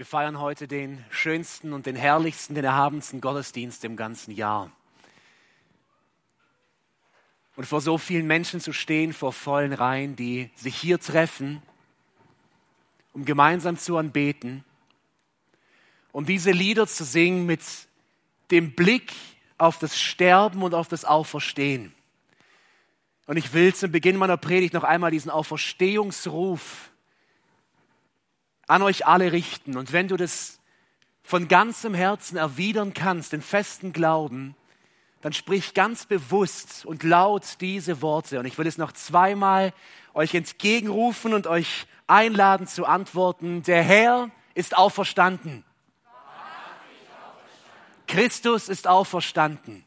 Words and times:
Wir 0.00 0.06
feiern 0.06 0.40
heute 0.40 0.66
den 0.66 1.04
schönsten 1.10 1.74
und 1.74 1.84
den 1.84 1.94
herrlichsten, 1.94 2.54
den 2.54 2.64
erhabensten 2.64 3.20
Gottesdienst 3.20 3.84
im 3.84 3.96
ganzen 3.96 4.30
Jahr. 4.34 4.72
Und 7.54 7.66
vor 7.66 7.82
so 7.82 7.98
vielen 7.98 8.26
Menschen 8.26 8.60
zu 8.60 8.72
stehen, 8.72 9.12
vor 9.12 9.34
vollen 9.34 9.74
Reihen, 9.74 10.16
die 10.16 10.48
sich 10.56 10.74
hier 10.74 10.98
treffen, 10.98 11.60
um 13.12 13.26
gemeinsam 13.26 13.76
zu 13.76 13.98
anbeten, 13.98 14.64
um 16.12 16.24
diese 16.24 16.50
Lieder 16.50 16.86
zu 16.86 17.04
singen 17.04 17.44
mit 17.44 17.60
dem 18.50 18.74
Blick 18.74 19.12
auf 19.58 19.78
das 19.78 19.98
Sterben 19.98 20.62
und 20.62 20.72
auf 20.72 20.88
das 20.88 21.04
Auferstehen. 21.04 21.92
Und 23.26 23.36
ich 23.36 23.52
will 23.52 23.74
zum 23.74 23.92
Beginn 23.92 24.16
meiner 24.16 24.38
Predigt 24.38 24.72
noch 24.72 24.84
einmal 24.84 25.10
diesen 25.10 25.30
Auferstehungsruf 25.30 26.89
an 28.70 28.82
euch 28.82 29.04
alle 29.04 29.32
richten. 29.32 29.76
Und 29.76 29.92
wenn 29.92 30.06
du 30.06 30.16
das 30.16 30.60
von 31.24 31.48
ganzem 31.48 31.92
Herzen 31.92 32.36
erwidern 32.36 32.94
kannst, 32.94 33.32
den 33.32 33.42
festen 33.42 33.92
Glauben, 33.92 34.54
dann 35.22 35.32
sprich 35.32 35.74
ganz 35.74 36.06
bewusst 36.06 36.86
und 36.86 37.02
laut 37.02 37.56
diese 37.60 38.00
Worte. 38.00 38.38
Und 38.38 38.46
ich 38.46 38.56
will 38.58 38.68
es 38.68 38.78
noch 38.78 38.92
zweimal 38.92 39.72
euch 40.14 40.34
entgegenrufen 40.34 41.34
und 41.34 41.48
euch 41.48 41.88
einladen 42.06 42.68
zu 42.68 42.86
antworten. 42.86 43.64
Der 43.64 43.82
Herr 43.82 44.30
ist 44.54 44.78
auferstanden. 44.78 45.64
Christus 48.06 48.68
ist 48.68 48.86
auferstanden. 48.86 49.84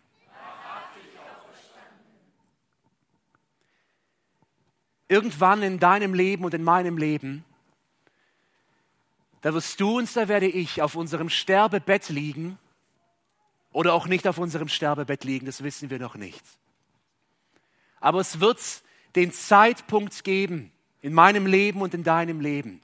Irgendwann 5.08 5.64
in 5.64 5.80
deinem 5.80 6.14
Leben 6.14 6.44
und 6.44 6.54
in 6.54 6.64
meinem 6.64 6.98
Leben 6.98 7.46
da 9.44 9.54
wirst 9.54 9.80
du 9.82 9.98
und 9.98 10.16
da 10.16 10.30
werde 10.30 10.48
ich 10.48 10.82
auf 10.82 10.96
unserem 10.96 11.30
Sterbebett 11.30 12.08
liegen 12.08 12.58
oder 13.74 13.94
auch 13.94 14.08
nicht 14.08 14.26
auf 14.26 14.38
unserem 14.38 14.70
Sterbebett 14.70 15.26
liegen, 15.26 15.46
das 15.46 15.64
wissen 15.64 15.90
wir 15.90 16.00
noch 16.00 16.16
nicht. 16.16 16.42
Aber 18.00 18.22
es 18.22 18.40
wird 18.40 18.60
den 19.16 19.34
Zeitpunkt 19.34 20.24
geben 20.24 20.72
in 21.02 21.14
meinem 21.14 21.46
Leben 21.46 21.82
und 21.82 21.94
in 21.94 22.06
deinem 22.06 22.40
Leben, 22.40 22.82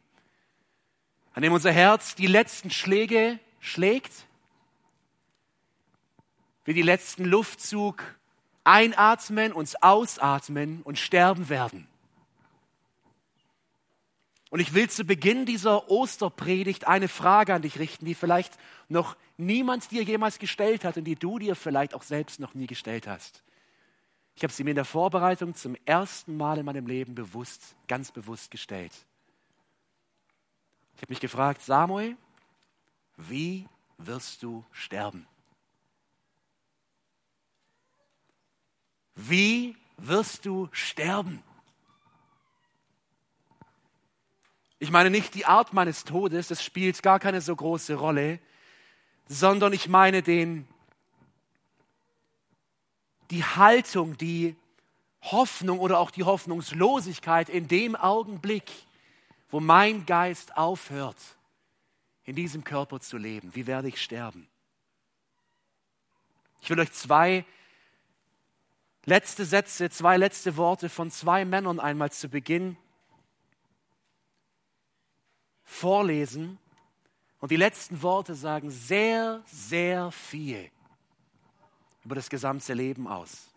an 1.33 1.43
dem 1.43 1.53
unser 1.53 1.71
Herz 1.71 2.15
die 2.15 2.27
letzten 2.27 2.71
Schläge 2.71 3.39
schlägt, 3.61 4.11
wir 6.65 6.73
die 6.73 6.81
letzten 6.81 7.23
Luftzug 7.23 8.03
einatmen, 8.65 9.53
uns 9.53 9.77
ausatmen 9.81 10.81
und 10.81 10.99
sterben 10.99 11.47
werden. 11.47 11.87
Und 14.49 14.59
ich 14.59 14.73
will 14.73 14.89
zu 14.89 15.03
Beginn 15.03 15.45
dieser 15.45 15.91
Osterpredigt 15.91 16.87
eine 16.87 17.07
Frage 17.07 17.53
an 17.53 17.61
dich 17.61 17.77
richten, 17.77 18.05
die 18.05 18.15
vielleicht 18.15 18.57
noch 18.87 19.15
niemand 19.37 19.91
dir 19.91 20.01
jemals 20.03 20.39
gestellt 20.39 20.83
hat 20.83 20.97
und 20.97 21.03
die 21.03 21.15
du 21.15 21.37
dir 21.37 21.55
vielleicht 21.55 21.93
auch 21.93 22.01
selbst 22.01 22.39
noch 22.39 22.55
nie 22.55 22.65
gestellt 22.65 23.07
hast. 23.07 23.43
Ich 24.35 24.43
habe 24.43 24.51
sie 24.51 24.63
mir 24.63 24.71
in 24.71 24.75
der 24.75 24.85
Vorbereitung 24.85 25.53
zum 25.53 25.75
ersten 25.85 26.35
Mal 26.35 26.57
in 26.57 26.65
meinem 26.65 26.87
Leben 26.87 27.13
bewusst, 27.13 27.75
ganz 27.87 28.11
bewusst 28.11 28.49
gestellt. 28.49 28.93
Ich 30.95 31.01
habe 31.01 31.11
mich 31.11 31.19
gefragt, 31.19 31.61
Samuel, 31.61 32.17
wie 33.17 33.67
wirst 33.97 34.41
du 34.41 34.65
sterben? 34.71 35.27
Wie 39.15 39.75
wirst 39.97 40.45
du 40.45 40.69
sterben? 40.71 41.43
Ich 44.79 44.91
meine 44.91 45.09
nicht 45.09 45.35
die 45.35 45.45
Art 45.45 45.73
meines 45.73 46.05
Todes, 46.05 46.47
das 46.47 46.63
spielt 46.63 47.03
gar 47.03 47.19
keine 47.19 47.41
so 47.41 47.53
große 47.53 47.95
Rolle, 47.95 48.39
sondern 49.27 49.73
ich 49.73 49.89
meine 49.89 50.23
den, 50.23 50.67
die 53.29 53.43
Haltung, 53.43 54.17
die 54.17 54.55
Hoffnung 55.21 55.79
oder 55.79 55.99
auch 55.99 56.11
die 56.11 56.23
Hoffnungslosigkeit 56.23 57.49
in 57.49 57.67
dem 57.67 57.97
Augenblick, 57.97 58.71
wo 59.49 59.59
mein 59.59 60.05
Geist 60.05 60.55
aufhört, 60.55 61.17
in 62.23 62.35
diesem 62.35 62.63
Körper 62.63 63.01
zu 63.01 63.17
leben. 63.17 63.53
Wie 63.53 63.67
werde 63.67 63.89
ich 63.89 64.01
sterben? 64.01 64.47
Ich 66.61 66.69
will 66.69 66.79
euch 66.79 66.93
zwei 66.93 67.43
letzte 69.05 69.43
Sätze, 69.43 69.89
zwei 69.89 70.15
letzte 70.15 70.55
Worte 70.55 70.87
von 70.87 71.11
zwei 71.11 71.43
Männern 71.43 71.81
einmal 71.81 72.11
zu 72.11 72.29
Beginn 72.29 72.77
vorlesen. 75.69 76.57
Und 77.39 77.51
die 77.51 77.55
letzten 77.55 78.01
Worte 78.01 78.35
sagen 78.35 78.69
sehr, 78.71 79.41
sehr 79.45 80.11
viel 80.11 80.69
über 82.03 82.15
das 82.15 82.29
gesamte 82.29 82.73
Leben 82.73 83.07
aus. 83.07 83.47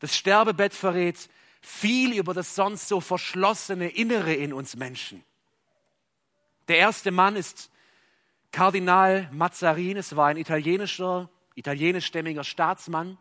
Das 0.00 0.16
Sterbebett 0.16 0.74
verrät 0.74 1.30
viel 1.60 2.18
über 2.18 2.34
das 2.34 2.56
sonst 2.56 2.88
so 2.88 3.00
verschlossene 3.00 3.88
Innere 3.88 4.34
in 4.34 4.52
uns 4.52 4.74
Menschen. 4.74 5.24
Der 6.66 6.78
erste 6.78 7.12
Mann 7.12 7.36
ist 7.36 7.70
Kardinal 8.50 9.30
Mazzarin. 9.32 9.96
Es 9.96 10.16
war 10.16 10.26
ein 10.26 10.36
italienischer, 10.36 11.30
italienischstämmiger 11.54 12.42
Staatsmann, 12.42 13.16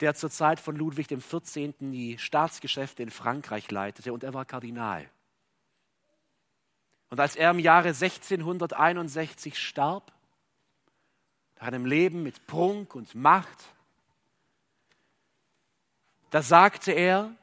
der 0.00 0.14
zur 0.14 0.30
Zeit 0.30 0.58
von 0.58 0.74
Ludwig 0.74 1.08
XIV. 1.08 1.74
die 1.80 2.16
Staatsgeschäfte 2.18 3.02
in 3.02 3.10
Frankreich 3.10 3.70
leitete 3.70 4.12
und 4.12 4.24
er 4.24 4.32
war 4.32 4.46
Kardinal. 4.46 5.10
Und 7.10 7.20
als 7.20 7.36
er 7.36 7.50
im 7.50 7.58
Jahre 7.58 7.88
1661 7.88 9.58
starb, 9.58 10.12
nach 11.56 11.66
einem 11.66 11.86
Leben 11.86 12.22
mit 12.22 12.46
Prunk 12.46 12.94
und 12.94 13.14
Macht, 13.14 13.64
da 16.30 16.42
sagte 16.42 16.92
er 16.92 17.34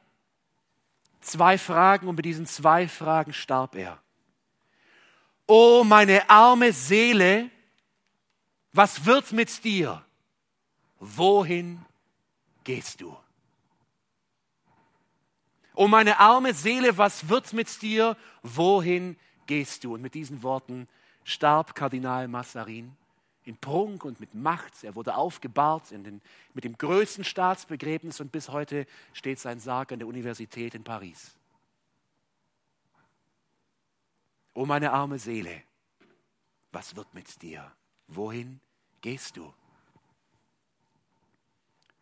zwei 1.20 1.58
Fragen 1.58 2.08
und 2.08 2.16
mit 2.16 2.24
diesen 2.24 2.46
zwei 2.46 2.88
Fragen 2.88 3.32
starb 3.32 3.74
er. 3.74 4.00
O 5.46 5.84
meine 5.84 6.28
arme 6.30 6.72
Seele, 6.72 7.50
was 8.72 9.04
wird 9.04 9.32
mit 9.32 9.64
dir? 9.64 10.04
Wohin 10.98 11.84
gehst 12.64 13.00
du? 13.00 13.16
O 15.74 15.88
meine 15.88 16.18
arme 16.18 16.54
Seele, 16.54 16.96
was 16.96 17.28
wird 17.28 17.52
mit 17.52 17.82
dir? 17.82 18.16
Wohin 18.42 19.18
gehst 19.46 19.84
du? 19.84 19.94
Und 19.94 20.02
mit 20.02 20.14
diesen 20.14 20.42
Worten 20.42 20.88
starb 21.24 21.74
Kardinal 21.74 22.28
Massarin 22.28 22.96
in 23.46 23.56
Prunk 23.56 24.04
und 24.04 24.18
mit 24.20 24.34
Macht. 24.34 24.82
Er 24.82 24.94
wurde 24.96 25.16
aufgebahrt 25.16 25.90
den, 25.90 26.20
mit 26.52 26.64
dem 26.64 26.76
größten 26.76 27.24
Staatsbegräbnis 27.24 28.20
und 28.20 28.32
bis 28.32 28.48
heute 28.48 28.86
steht 29.12 29.38
sein 29.38 29.60
Sarg 29.60 29.92
an 29.92 30.00
der 30.00 30.08
Universität 30.08 30.74
in 30.74 30.84
Paris. 30.84 31.36
O 34.52 34.66
meine 34.66 34.92
arme 34.92 35.18
Seele, 35.18 35.62
was 36.72 36.96
wird 36.96 37.12
mit 37.14 37.40
dir? 37.42 37.70
Wohin 38.08 38.60
gehst 39.00 39.36
du? 39.36 39.52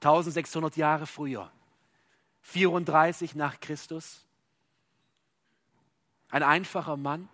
1600 0.00 0.77
Jahre 0.77 1.06
früher, 1.06 1.50
34 2.43 3.34
nach 3.34 3.59
Christus, 3.60 4.25
ein 6.28 6.43
einfacher 6.43 6.97
Mann, 6.97 7.28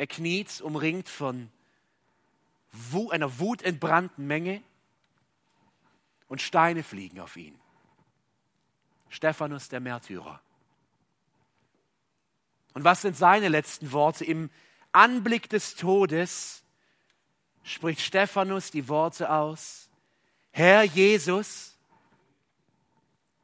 er 0.00 0.06
kniet, 0.06 0.62
umringt 0.62 1.10
von 1.10 1.50
einer 3.10 3.38
wutentbrannten 3.38 4.26
Menge 4.26 4.62
und 6.26 6.40
Steine 6.40 6.82
fliegen 6.82 7.20
auf 7.20 7.36
ihn. 7.36 7.60
Stephanus 9.10 9.68
der 9.68 9.80
Märtyrer. 9.80 10.40
Und 12.72 12.84
was 12.84 13.02
sind 13.02 13.14
seine 13.14 13.48
letzten 13.48 13.92
Worte? 13.92 14.24
Im 14.24 14.48
Anblick 14.92 15.50
des 15.50 15.74
Todes 15.74 16.62
spricht 17.62 18.00
Stephanus 18.00 18.70
die 18.70 18.88
Worte 18.88 19.30
aus, 19.30 19.90
Herr 20.50 20.82
Jesus, 20.82 21.76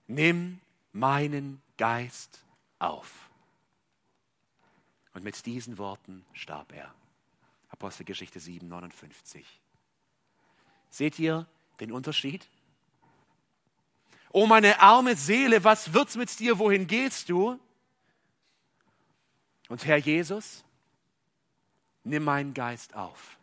nimm 0.07 0.63
meinen 0.95 1.61
Geist 1.77 2.43
auf. 2.79 3.26
Und 5.17 5.25
mit 5.25 5.47
diesen 5.47 5.79
Worten 5.79 6.27
starb 6.35 6.75
er. 6.75 6.95
Apostelgeschichte 7.71 8.39
7, 8.39 8.69
59. 8.69 9.47
Seht 10.91 11.19
ihr 11.19 11.47
den 11.81 11.91
Unterschied? 11.91 12.47
Oh 14.31 14.47
meine 14.47 14.79
arme 14.83 15.17
Seele, 15.17 15.65
was 15.65 15.95
wird's 15.95 16.17
mit 16.17 16.39
dir? 16.39 16.59
Wohin 16.59 16.87
gehst 16.87 17.31
du? 17.31 17.59
Und 19.71 19.87
Herr 19.87 19.97
Jesus, 19.97 20.63
nimm 22.05 22.23
meinen 22.23 22.53
Geist 22.53 22.95
auf. 22.95 23.39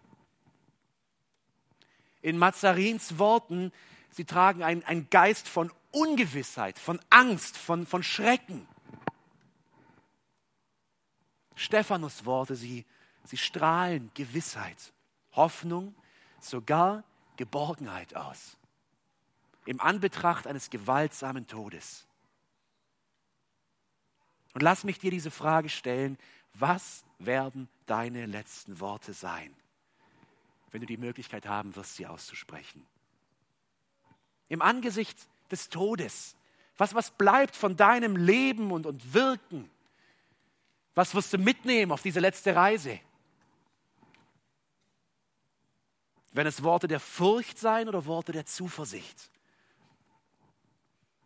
In 2.22 2.38
Mazarins 2.38 3.18
Worten, 3.18 3.72
sie 4.12 4.26
tragen 4.26 4.62
einen, 4.62 5.10
Geist 5.10 5.50
von 5.50 5.72
Ungewissheit, 5.90 6.78
von 6.78 7.00
Angst, 7.10 7.58
von, 7.58 7.88
von 7.88 8.04
Schrecken. 8.04 8.68
Stephanus 11.56 12.26
Worte, 12.26 12.56
sie, 12.56 12.86
sie 13.24 13.38
strahlen 13.38 14.12
Gewissheit, 14.14 14.94
Hoffnung, 15.34 15.96
sogar 16.40 17.04
Geborgenheit 17.38 18.16
aus. 18.16 18.58
Im 19.66 19.80
Anbetracht 19.80 20.46
eines 20.48 20.70
gewaltsamen 20.70 21.48
Todes. 21.48 22.06
Und 24.54 24.62
lass 24.62 24.84
mich 24.84 25.00
dir 25.00 25.12
diese 25.12 25.32
Frage 25.32 25.70
stellen, 25.70 26.18
was 26.54 27.04
werden 27.18 27.70
deine 27.86 28.26
letzten 28.26 28.80
Worte 28.80 29.14
sein, 29.14 29.56
wenn 30.72 30.82
du 30.82 30.88
die 30.88 30.98
Möglichkeit 30.98 31.48
haben 31.48 31.76
wirst, 31.76 31.96
sie 31.96 32.06
auszusprechen? 32.06 32.86
Im 34.50 34.62
Angesicht 34.62 35.18
des 35.50 35.70
Todes, 35.70 36.36
was, 36.78 36.94
was 36.94 37.12
bleibt 37.12 37.56
von 37.56 37.76
deinem 37.76 38.16
Leben 38.16 38.72
und, 38.72 38.86
und 38.86 39.14
Wirken? 39.14 39.70
Was 40.96 41.16
wirst 41.16 41.34
du 41.34 41.38
mitnehmen 41.38 41.92
auf 41.92 42.02
diese 42.02 42.20
letzte 42.20 42.56
Reise? 42.56 43.00
Wenn 46.32 46.48
es 46.48 46.64
Worte 46.64 46.88
der 46.88 47.00
Furcht 47.00 47.58
sein 47.60 47.88
oder 47.88 48.06
Worte 48.06 48.32
der 48.32 48.46
Zuversicht? 48.46 49.30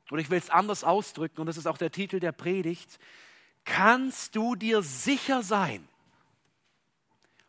Und 0.10 0.19
ich 0.19 0.30
will 0.30 0.38
es 0.38 0.50
anders 0.50 0.84
ausdrücken, 0.84 1.42
und 1.42 1.48
das 1.48 1.58
ist 1.58 1.68
auch 1.68 1.78
der 1.78 1.92
Titel 1.92 2.19
der 2.19 2.31
Predigt. 2.31 3.00
Kannst 3.66 4.36
du 4.36 4.56
dir 4.56 4.81
sicher 4.81 5.44
sein, 5.44 5.88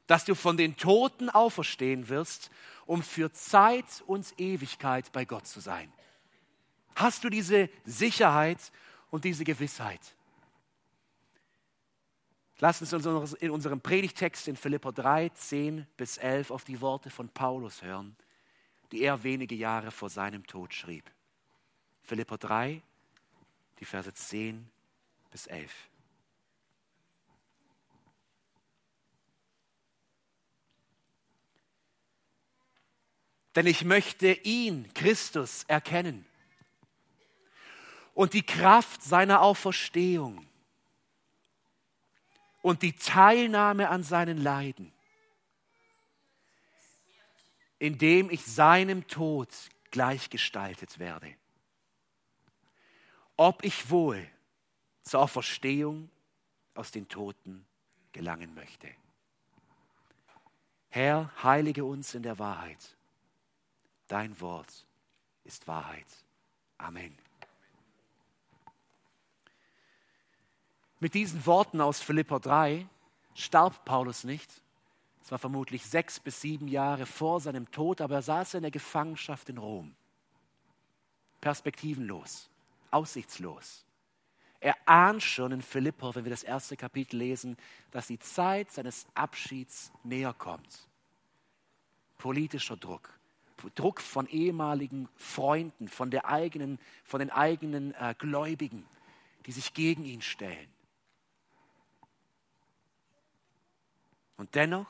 dass 0.08 0.24
du 0.24 0.34
von 0.34 0.56
den 0.56 0.76
Toten 0.76 1.30
auferstehen 1.30 2.08
wirst, 2.08 2.50
um 2.86 3.02
für 3.02 3.32
Zeit 3.32 4.02
und 4.06 4.26
Ewigkeit 4.40 5.12
bei 5.12 5.24
Gott 5.24 5.46
zu 5.46 5.60
sein? 5.60 5.92
Hast 6.96 7.22
du 7.22 7.28
diese 7.28 7.70
Sicherheit 7.84 8.58
und 9.10 9.24
diese 9.24 9.44
Gewissheit? 9.44 10.00
Lass 12.60 12.82
uns 12.82 13.34
in 13.34 13.50
unserem 13.50 13.80
Predigtext 13.80 14.48
in 14.48 14.56
Philippa 14.56 14.90
3, 14.90 15.28
10 15.28 15.86
bis 15.96 16.18
11 16.18 16.50
auf 16.50 16.64
die 16.64 16.80
Worte 16.80 17.08
von 17.08 17.28
Paulus 17.28 17.82
hören, 17.82 18.16
die 18.90 19.02
er 19.02 19.22
wenige 19.22 19.54
Jahre 19.54 19.92
vor 19.92 20.10
seinem 20.10 20.44
Tod 20.44 20.74
schrieb. 20.74 21.08
Philippa 22.02 22.36
3, 22.36 22.82
die 23.78 23.84
Verse 23.84 24.12
10 24.12 24.68
bis 25.30 25.46
11. 25.46 25.72
Denn 33.54 33.66
ich 33.66 33.84
möchte 33.84 34.32
ihn, 34.32 34.92
Christus, 34.94 35.62
erkennen 35.68 36.26
und 38.14 38.32
die 38.32 38.42
Kraft 38.42 39.02
seiner 39.02 39.42
Auferstehung 39.42 40.47
und 42.62 42.82
die 42.82 42.92
Teilnahme 42.92 43.88
an 43.88 44.02
seinen 44.02 44.38
Leiden, 44.38 44.92
indem 47.78 48.30
ich 48.30 48.44
seinem 48.44 49.06
Tod 49.06 49.48
gleichgestaltet 49.90 50.98
werde. 50.98 51.34
Ob 53.36 53.64
ich 53.64 53.90
wohl 53.90 54.28
zur 55.02 55.20
Auferstehung 55.20 56.10
aus 56.74 56.90
den 56.90 57.08
Toten 57.08 57.66
gelangen 58.12 58.54
möchte. 58.54 58.88
Herr, 60.90 61.30
heilige 61.42 61.84
uns 61.84 62.14
in 62.14 62.22
der 62.22 62.38
Wahrheit. 62.38 62.96
Dein 64.08 64.40
Wort 64.40 64.86
ist 65.44 65.66
Wahrheit. 65.66 66.06
Amen. 66.78 67.16
Mit 71.00 71.14
diesen 71.14 71.46
Worten 71.46 71.80
aus 71.80 72.00
Philippa 72.00 72.40
3 72.40 72.86
starb 73.34 73.84
Paulus 73.84 74.24
nicht. 74.24 74.50
Es 75.22 75.30
war 75.30 75.38
vermutlich 75.38 75.86
sechs 75.86 76.18
bis 76.18 76.40
sieben 76.40 76.66
Jahre 76.66 77.06
vor 77.06 77.40
seinem 77.40 77.70
Tod, 77.70 78.00
aber 78.00 78.16
er 78.16 78.22
saß 78.22 78.54
in 78.54 78.62
der 78.62 78.70
Gefangenschaft 78.72 79.48
in 79.48 79.58
Rom. 79.58 79.94
Perspektivenlos, 81.40 82.50
aussichtslos. 82.90 83.84
Er 84.58 84.76
ahnt 84.86 85.22
schon 85.22 85.52
in 85.52 85.62
Philippa, 85.62 86.16
wenn 86.16 86.24
wir 86.24 86.30
das 86.30 86.42
erste 86.42 86.76
Kapitel 86.76 87.18
lesen, 87.18 87.56
dass 87.92 88.08
die 88.08 88.18
Zeit 88.18 88.72
seines 88.72 89.06
Abschieds 89.14 89.92
näher 90.02 90.32
kommt. 90.32 90.88
Politischer 92.16 92.76
Druck, 92.76 93.16
Druck 93.76 94.00
von 94.00 94.26
ehemaligen 94.26 95.08
Freunden, 95.14 95.86
von, 95.86 96.10
der 96.10 96.28
eigenen, 96.28 96.80
von 97.04 97.20
den 97.20 97.30
eigenen 97.30 97.94
äh, 97.94 98.16
Gläubigen, 98.18 98.84
die 99.46 99.52
sich 99.52 99.74
gegen 99.74 100.04
ihn 100.04 100.22
stellen. 100.22 100.68
Und 104.38 104.54
dennoch 104.54 104.86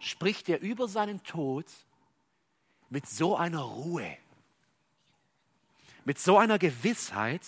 spricht 0.00 0.48
er 0.50 0.60
über 0.60 0.88
seinen 0.88 1.22
Tod 1.22 1.64
mit 2.90 3.06
so 3.08 3.36
einer 3.36 3.62
Ruhe, 3.62 4.18
mit 6.04 6.18
so 6.18 6.36
einer 6.36 6.58
Gewissheit, 6.58 7.40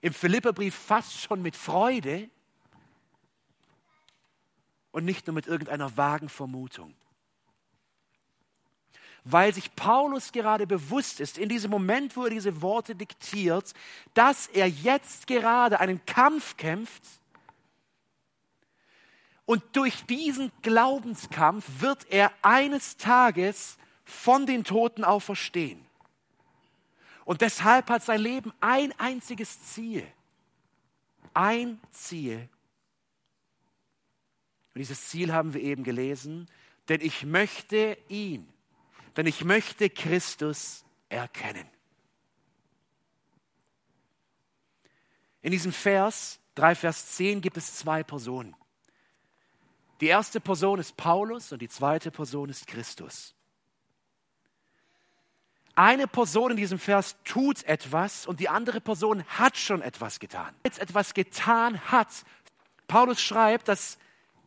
im 0.00 0.14
Philipperbrief 0.14 0.74
fast 0.74 1.20
schon 1.20 1.42
mit 1.42 1.56
Freude 1.56 2.30
und 4.92 5.04
nicht 5.04 5.26
nur 5.26 5.34
mit 5.34 5.46
irgendeiner 5.46 5.96
vagen 5.96 6.28
Vermutung. 6.28 6.94
Weil 9.24 9.52
sich 9.54 9.74
Paulus 9.74 10.30
gerade 10.30 10.66
bewusst 10.66 11.18
ist, 11.20 11.36
in 11.38 11.48
diesem 11.48 11.70
Moment, 11.70 12.16
wo 12.16 12.24
er 12.24 12.30
diese 12.30 12.62
Worte 12.62 12.94
diktiert, 12.94 13.72
dass 14.12 14.46
er 14.48 14.68
jetzt 14.68 15.26
gerade 15.26 15.80
einen 15.80 16.04
Kampf 16.04 16.56
kämpft, 16.56 17.02
und 19.46 19.62
durch 19.72 20.04
diesen 20.06 20.50
Glaubenskampf 20.62 21.64
wird 21.78 22.06
er 22.10 22.32
eines 22.42 22.96
Tages 22.96 23.76
von 24.04 24.46
den 24.46 24.64
Toten 24.64 25.04
auferstehen. 25.04 25.84
Und 27.24 27.40
deshalb 27.40 27.88
hat 27.90 28.02
sein 28.02 28.20
Leben 28.20 28.52
ein 28.60 28.92
einziges 28.98 29.62
Ziel. 29.72 30.06
Ein 31.32 31.80
Ziel. 31.90 32.48
Und 34.74 34.78
dieses 34.78 35.08
Ziel 35.08 35.32
haben 35.32 35.54
wir 35.54 35.62
eben 35.62 35.84
gelesen, 35.84 36.48
denn 36.88 37.00
ich 37.00 37.24
möchte 37.24 37.96
ihn, 38.08 38.52
denn 39.16 39.26
ich 39.26 39.44
möchte 39.44 39.88
Christus 39.88 40.84
erkennen. 41.08 41.66
In 45.42 45.50
diesem 45.50 45.72
Vers 45.72 46.40
3, 46.54 46.74
Vers 46.74 47.12
10 47.12 47.40
gibt 47.40 47.56
es 47.56 47.76
zwei 47.76 48.02
Personen. 48.02 48.54
Die 50.04 50.10
erste 50.10 50.38
Person 50.38 50.80
ist 50.80 50.98
Paulus 50.98 51.50
und 51.50 51.62
die 51.62 51.68
zweite 51.70 52.10
Person 52.10 52.50
ist 52.50 52.66
Christus. 52.66 53.34
Eine 55.74 56.06
Person 56.06 56.50
in 56.50 56.58
diesem 56.58 56.78
Vers 56.78 57.16
tut 57.24 57.62
etwas 57.64 58.26
und 58.26 58.38
die 58.38 58.50
andere 58.50 58.82
Person 58.82 59.24
hat 59.24 59.56
schon 59.56 59.80
etwas 59.80 60.20
getan. 60.20 60.54
Jetzt 60.62 60.78
etwas 60.78 61.14
getan 61.14 61.80
hat. 61.90 62.08
Paulus 62.86 63.22
schreibt, 63.22 63.68
dass 63.68 63.96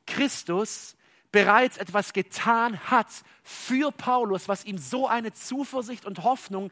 Christus 0.06 0.96
bereits 1.32 1.78
etwas 1.78 2.14
getan 2.14 2.80
hat 2.92 3.08
für 3.42 3.92
Paulus, 3.92 4.48
was 4.48 4.64
ihm 4.64 4.78
so 4.78 5.08
eine 5.08 5.34
Zuversicht 5.34 6.06
und 6.06 6.22
Hoffnung 6.22 6.70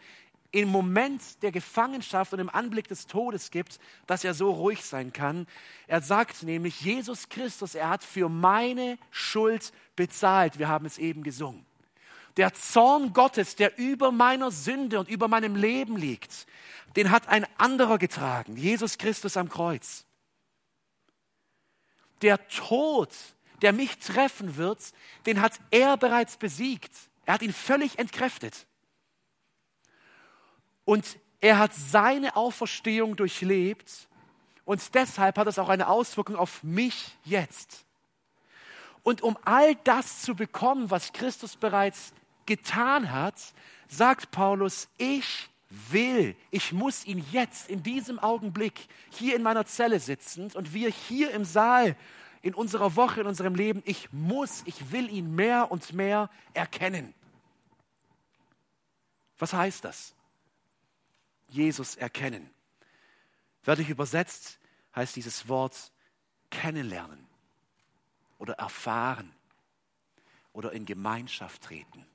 im 0.56 0.70
Moment 0.70 1.22
der 1.44 1.52
Gefangenschaft 1.52 2.32
und 2.32 2.40
im 2.40 2.50
Anblick 2.50 2.88
des 2.88 3.08
Todes 3.08 3.52
gibt, 3.52 3.78
dass 4.08 4.24
er 4.24 4.34
so 4.34 4.52
ruhig 4.52 4.86
sein 4.86 5.12
kann. 5.12 5.48
Er 5.86 6.02
sagt 6.02 6.44
nämlich, 6.44 6.80
Jesus 6.80 7.28
Christus, 7.28 7.76
er 7.76 7.90
hat 7.90 8.06
für 8.06 8.30
meine 8.30 8.98
Schuld 9.12 9.74
bezahlt. 9.98 10.58
Wir 10.58 10.70
haben 10.70 10.86
es 10.86 10.98
eben 10.98 11.24
gesungen. 11.24 11.66
Der 12.38 12.54
Zorn 12.54 13.12
Gottes, 13.12 13.58
der 13.58 13.78
über 13.78 14.14
meiner 14.14 14.50
Sünde 14.50 14.98
und 14.98 15.10
über 15.10 15.28
meinem 15.28 15.58
Leben 15.58 15.98
liegt, 15.98 16.48
den 16.96 17.12
hat 17.12 17.28
ein 17.28 17.46
anderer 17.58 17.98
getragen, 17.98 18.56
Jesus 18.56 18.98
Christus 18.98 19.36
am 19.36 19.50
Kreuz. 19.50 20.06
Der 22.22 22.48
Tod, 22.48 23.10
der 23.62 23.74
mich 23.74 23.98
treffen 23.98 24.56
wird, 24.56 24.80
den 25.26 25.42
hat 25.42 25.60
er 25.72 25.98
bereits 25.98 26.38
besiegt. 26.38 26.94
Er 27.26 27.34
hat 27.34 27.42
ihn 27.42 27.52
völlig 27.52 28.00
entkräftet. 28.00 28.68
Und 30.86 31.18
er 31.42 31.58
hat 31.60 31.74
seine 31.74 32.36
Auferstehung 32.36 33.16
durchlebt 33.16 34.08
und 34.64 34.96
deshalb 34.96 35.38
hat 35.38 35.48
es 35.48 35.60
auch 35.60 35.70
eine 35.70 35.88
Auswirkung 35.88 36.36
auf 36.36 36.64
mich 36.64 37.16
jetzt. 37.24 37.86
Und 39.04 39.22
um 39.22 39.38
all 39.46 39.76
das 39.84 40.24
zu 40.24 40.36
bekommen, 40.36 40.90
was 40.90 41.14
Christus 41.14 41.56
bereits 41.56 42.14
getan 42.48 43.12
hat, 43.12 43.36
sagt 43.88 44.32
Paulus, 44.32 44.90
ich 44.98 45.50
will, 45.70 46.36
ich 46.50 46.74
muss 46.74 47.06
ihn 47.06 47.24
jetzt 47.32 47.70
in 47.70 47.84
diesem 47.84 48.18
Augenblick 48.18 48.88
hier 49.12 49.36
in 49.36 49.44
meiner 49.44 49.66
Zelle 49.66 50.00
sitzend 50.00 50.56
und 50.56 50.74
wir 50.74 50.90
hier 50.90 51.32
im 51.32 51.46
Saal 51.46 51.96
in 52.42 52.56
unserer 52.56 52.96
Woche, 52.96 53.22
in 53.22 53.28
unserem 53.28 53.54
Leben, 53.54 53.84
ich 53.86 54.12
muss, 54.12 54.64
ich 54.66 54.92
will 54.92 55.10
ihn 55.10 55.36
mehr 55.36 55.72
und 55.72 55.94
mehr 55.94 56.30
erkennen. 56.54 57.14
Was 59.38 59.54
heißt 59.54 59.84
das? 59.84 60.15
Jesus 61.48 61.96
erkennen. 61.96 62.50
Wörtlich 63.64 63.90
übersetzt 63.90 64.60
heißt 64.96 65.16
dieses 65.16 65.48
Wort 65.48 65.92
kennenlernen, 66.50 67.28
oder 68.38 68.54
erfahren 68.56 69.34
oder 70.54 70.72
in 70.72 70.86
Gemeinschaft 70.86 71.64
treten. 71.64 72.06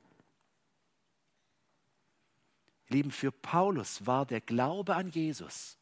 Lieben, 2.88 3.10
für 3.10 3.30
Paulus 3.30 4.06
war 4.06 4.26
der 4.26 4.40
Glaube 4.40 4.96
an 4.96 5.10
Jesus 5.10 5.78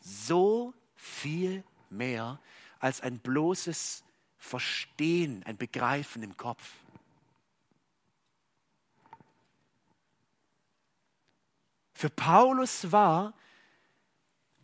so 0.00 0.74
viel 0.96 1.64
mehr 1.90 2.40
als 2.80 3.00
ein 3.00 3.18
bloßes 3.18 4.04
Verstehen, 4.36 5.42
ein 5.44 5.56
Begreifen 5.56 6.22
im 6.22 6.36
Kopf. 6.36 6.74
Für 12.04 12.10
Paulus 12.10 12.92
war 12.92 13.32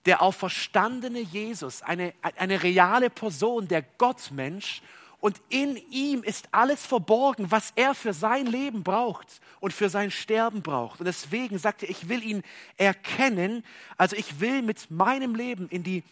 der 0.04 0.20
auferstandene 0.20 1.20
Jesus 1.20 1.80
eine, 1.80 2.12
eine 2.20 2.62
reale 2.62 3.08
Person, 3.08 3.66
der 3.66 3.80
Gottmensch 3.80 4.82
und 5.20 5.40
in 5.48 5.78
ihm 5.90 6.22
ist 6.22 6.50
alles 6.52 6.84
verborgen, 6.84 7.50
was 7.50 7.72
er 7.76 7.94
für 7.94 8.12
sein 8.12 8.44
Leben 8.44 8.82
braucht 8.82 9.40
und 9.58 9.72
für 9.72 9.88
sein 9.88 10.10
Sterben 10.10 10.60
braucht. 10.60 11.00
Und 11.00 11.06
deswegen 11.06 11.58
sagte 11.58 11.86
er, 11.86 11.90
ich 11.92 12.10
will 12.10 12.22
ihn 12.22 12.42
erkennen, 12.76 13.64
also 13.96 14.16
ich 14.16 14.40
will 14.40 14.60
mit 14.60 14.90
meinem 14.90 15.34
Leben 15.34 15.66
in 15.70 15.82
die, 15.82 16.04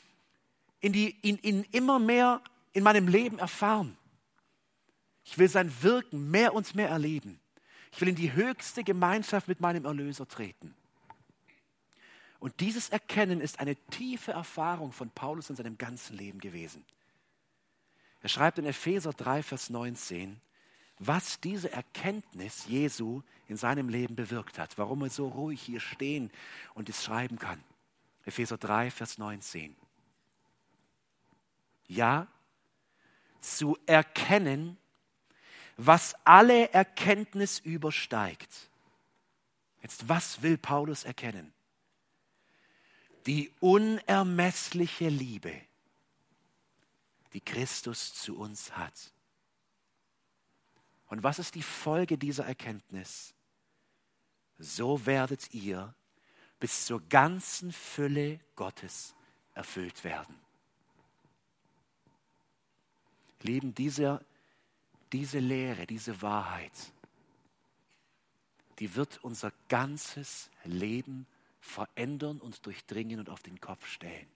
in 0.81 0.95
die, 0.95 1.15
in, 1.21 1.37
in 1.37 1.65
immer 1.73 1.99
mehr 1.99 2.41
in 2.73 2.83
meinem 2.83 3.07
Leben 3.07 3.39
erfahren. 3.39 3.99
Ich 5.25 5.37
will 5.37 5.51
sein 5.51 5.71
Wirken 5.83 6.31
mehr 6.31 6.55
und 6.55 6.75
mehr 6.75 6.89
erleben. 6.89 7.39
Ich 7.93 8.01
will 8.01 8.09
in 8.09 8.17
die 8.17 8.33
höchste 8.33 8.83
Gemeinschaft 8.83 9.47
mit 9.47 9.61
meinem 9.61 9.85
Erlöser 9.85 10.27
treten. 10.27 10.75
Und 12.39 12.61
dieses 12.61 12.89
Erkennen 12.89 13.41
ist 13.41 13.59
eine 13.59 13.75
tiefe 13.75 14.33
Erfahrung 14.33 14.93
von 14.93 15.11
Paulus 15.11 15.51
in 15.51 15.57
seinem 15.57 15.77
ganzen 15.77 16.17
Leben 16.17 16.41
gewesen. 16.41 16.85
Er 18.21 18.29
schreibt 18.29 18.59
in 18.59 18.67
Epheser 18.67 19.13
3, 19.13 19.43
Vers 19.43 19.71
19, 19.71 20.41
was 20.99 21.41
diese 21.41 21.71
Erkenntnis 21.73 22.67
Jesu 22.67 23.23
in 23.47 23.57
seinem 23.57 23.89
Leben 23.89 24.17
bewirkt 24.17 24.59
hat, 24.59 24.77
warum 24.79 25.03
er 25.03 25.11
so 25.11 25.29
ruhig 25.29 25.61
hier 25.63 25.81
stehen 25.81 26.31
und 26.75 26.89
es 26.89 27.05
schreiben 27.05 27.39
kann. 27.39 27.63
Epheser 28.25 28.59
3, 28.59 28.91
Vers 28.91 29.19
19. 29.19 29.77
Ja, 31.87 32.27
zu 33.41 33.79
erkennen, 33.87 34.77
was 35.77 36.15
alle 36.25 36.71
Erkenntnis 36.73 37.61
übersteigt. 37.61 38.69
Jetzt, 39.81 40.09
was 40.09 40.43
will 40.43 40.59
Paulus 40.59 41.05
erkennen? 41.05 41.53
Die 43.27 43.53
unermessliche 43.61 45.09
Liebe 45.09 45.53
die 47.33 47.41
Christus 47.41 48.15
zu 48.15 48.39
uns 48.39 48.77
hat. 48.77 49.13
Und 51.09 51.23
was 51.23 51.39
ist 51.39 51.55
die 51.55 51.63
Folge 51.63 52.19
dieser 52.19 52.47
Erkenntnis? 52.47 53.35
So 54.59 55.07
werdet 55.07 55.55
ihr 55.55 55.95
bis 56.61 56.87
zur 56.87 57.01
ganzen 57.09 57.73
Fülle 57.73 58.41
Gottes 58.57 59.15
erfüllt 59.55 60.05
werden. 60.05 60.35
Lieben, 63.43 63.75
diese, 63.75 64.25
diese 65.13 65.39
Lehre, 65.39 65.87
diese 65.87 66.21
Wahrheit, 66.21 66.73
die 68.81 68.97
wird 68.97 69.23
unser 69.23 69.53
ganzes 69.69 70.51
Leben 70.65 71.27
verändern 71.69 72.39
und 72.39 72.65
durchdringen 72.67 73.21
und 73.21 73.31
auf 73.31 73.43
den 73.43 73.61
Kopf 73.61 73.87
stellen. 73.87 74.27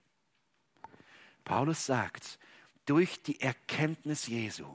Paulus 1.43 1.85
sagt, 1.85 2.39
durch 2.85 3.21
die 3.21 3.41
Erkenntnis 3.41 4.27
Jesu, 4.27 4.65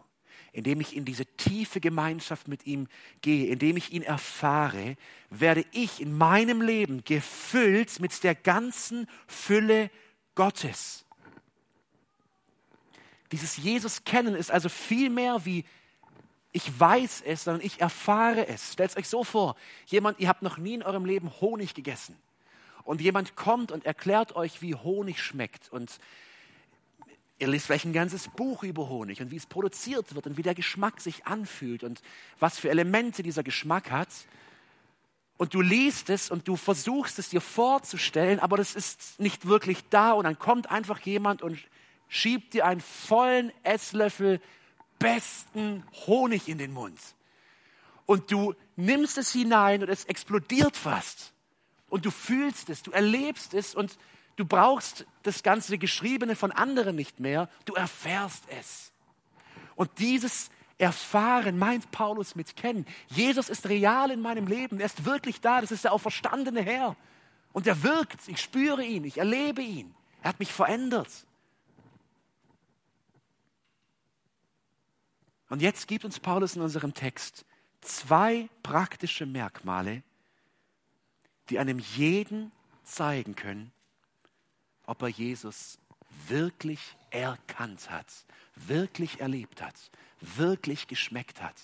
indem 0.53 0.81
ich 0.81 0.97
in 0.97 1.05
diese 1.05 1.25
tiefe 1.25 1.81
Gemeinschaft 1.81 2.49
mit 2.49 2.67
ihm 2.67 2.89
gehe, 3.21 3.47
indem 3.51 3.77
ich 3.77 3.93
ihn 3.93 4.03
erfahre, 4.03 4.97
werde 5.31 5.65
ich 5.73 6.01
in 6.01 6.17
meinem 6.17 6.61
Leben 6.61 7.05
gefüllt 7.05 8.01
mit 8.01 8.23
der 8.25 8.35
ganzen 8.35 9.07
Fülle 9.27 9.91
Gottes. 10.35 11.05
Dieses 13.33 13.57
Jesus 13.57 14.05
kennen 14.05 14.35
ist 14.35 14.51
also 14.51 14.69
viel 14.69 15.11
mehr 15.11 15.45
wie 15.45 15.65
ich 16.53 16.81
weiß 16.81 17.23
es, 17.27 17.45
sondern 17.45 17.65
ich 17.65 17.81
erfahre 17.81 18.49
es. 18.49 18.73
Stellt 18.73 18.97
euch 18.97 19.09
so 19.09 19.23
vor, 19.23 19.55
jemand, 19.87 20.19
ihr 20.19 20.29
habt 20.29 20.43
noch 20.43 20.57
nie 20.57 20.75
in 20.75 20.83
eurem 20.83 21.05
Leben 21.05 21.31
Honig 21.41 21.75
gegessen. 21.75 22.17
Und 22.89 23.03
jemand 23.03 23.37
kommt 23.37 23.71
und 23.71 23.85
erklärt 23.85 24.35
euch, 24.35 24.63
wie 24.63 24.75
Honig 24.75 25.23
schmeckt. 25.23 25.71
Und 25.71 26.01
Ihr 27.39 27.47
liest 27.47 27.67
vielleicht 27.67 27.85
ein 27.85 27.93
ganzes 27.93 28.29
Buch 28.29 28.63
über 28.63 28.89
Honig 28.89 29.21
und 29.21 29.31
wie 29.31 29.37
es 29.37 29.45
produziert 29.45 30.15
wird 30.15 30.27
und 30.27 30.39
wie 30.39 30.43
der 30.43 30.55
Geschmack 30.55 31.03
sich 31.03 31.27
anfühlt 31.27 31.85
und 31.85 32.01
was 32.41 32.59
für 32.59 32.71
Elemente 32.71 33.23
dieser 33.23 33.43
Geschmack 33.43 33.91
hat. 33.91 34.09
Und 35.37 35.53
du 35.53 35.61
liest 35.61 36.09
es 36.09 36.31
und 36.31 36.49
du 36.49 36.57
versuchst 36.57 37.19
es 37.19 37.29
dir 37.29 37.43
vorzustellen, 37.43 38.41
aber 38.41 38.57
das 38.57 38.75
ist 38.75 39.21
nicht 39.21 39.47
wirklich 39.47 39.85
da. 39.91 40.13
Und 40.13 40.25
dann 40.25 40.39
kommt 40.39 40.71
einfach 40.71 40.99
jemand 41.01 41.43
und 41.43 41.59
schiebt 42.09 42.55
dir 42.55 42.65
einen 42.65 42.81
vollen 42.81 43.53
Esslöffel 43.65 44.41
besten 44.99 45.85
Honig 46.07 46.49
in 46.49 46.57
den 46.57 46.73
Mund. 46.73 46.99
Und 48.07 48.33
du 48.33 48.55
nimmst 48.77 49.19
es 49.19 49.31
hinein 49.31 49.83
und 49.83 49.91
es 49.91 50.07
explodiert 50.07 50.75
fast. 50.75 51.35
Und 51.89 52.05
du 52.05 52.11
fühlst 52.11 52.69
es, 52.71 52.83
du 52.83 52.91
erlebst 52.91 53.55
es 53.55 53.75
und 53.75 53.99
Du 54.39 54.45
brauchst 54.45 55.05
das 55.25 55.43
ganze 55.43 55.79
Geschriebene 55.79 56.37
von 56.37 56.53
anderen 56.53 56.95
nicht 56.95 57.19
mehr, 57.19 57.51
du 57.65 57.75
erfährst 57.75 58.45
es. 58.61 58.93
Und 59.75 59.91
dieses 59.99 60.51
Erfahren 60.79 61.59
meint 61.59 61.91
Paulus 61.91 62.37
mit 62.37 62.55
kennen. 62.55 62.87
Jesus 63.09 63.49
ist 63.49 63.69
real 63.69 64.13
in 64.13 64.21
meinem 64.21 64.47
Leben, 64.47 64.79
er 64.79 64.87
ist 64.87 65.05
wirklich 65.05 65.41
da, 65.41 65.61
das 65.61 65.73
ist 65.73 65.83
der 65.83 65.93
auferstandene 65.93 66.63
Herr. 66.63 66.95
Und 67.53 67.67
er 67.67 67.83
wirkt, 67.83 68.29
ich 68.29 68.41
spüre 68.41 68.85
ihn, 68.85 69.03
ich 69.03 69.19
erlebe 69.19 69.61
ihn. 69.61 69.93
Er 70.23 70.29
hat 70.29 70.39
mich 70.39 70.53
verändert. 70.53 71.27
Und 75.49 75.63
jetzt 75.63 75.89
gibt 75.89 76.05
uns 76.05 76.21
Paulus 76.21 76.55
in 76.55 76.63
unserem 76.63 76.95
Text 76.95 77.45
zwei 77.81 78.49
praktische 78.63 79.27
Merkmale, 79.27 80.05
die 81.51 81.59
einem 81.59 81.79
jeden 81.79 82.53
zeigen 82.85 83.35
können, 83.35 83.73
ob 84.87 85.03
er 85.03 85.09
Jesus 85.09 85.79
wirklich 86.27 86.81
erkannt 87.11 87.91
hat, 87.91 88.07
wirklich 88.55 89.21
erlebt 89.21 89.63
hat, 89.63 89.91
wirklich 90.21 90.87
geschmeckt 90.87 91.43
hat. 91.43 91.57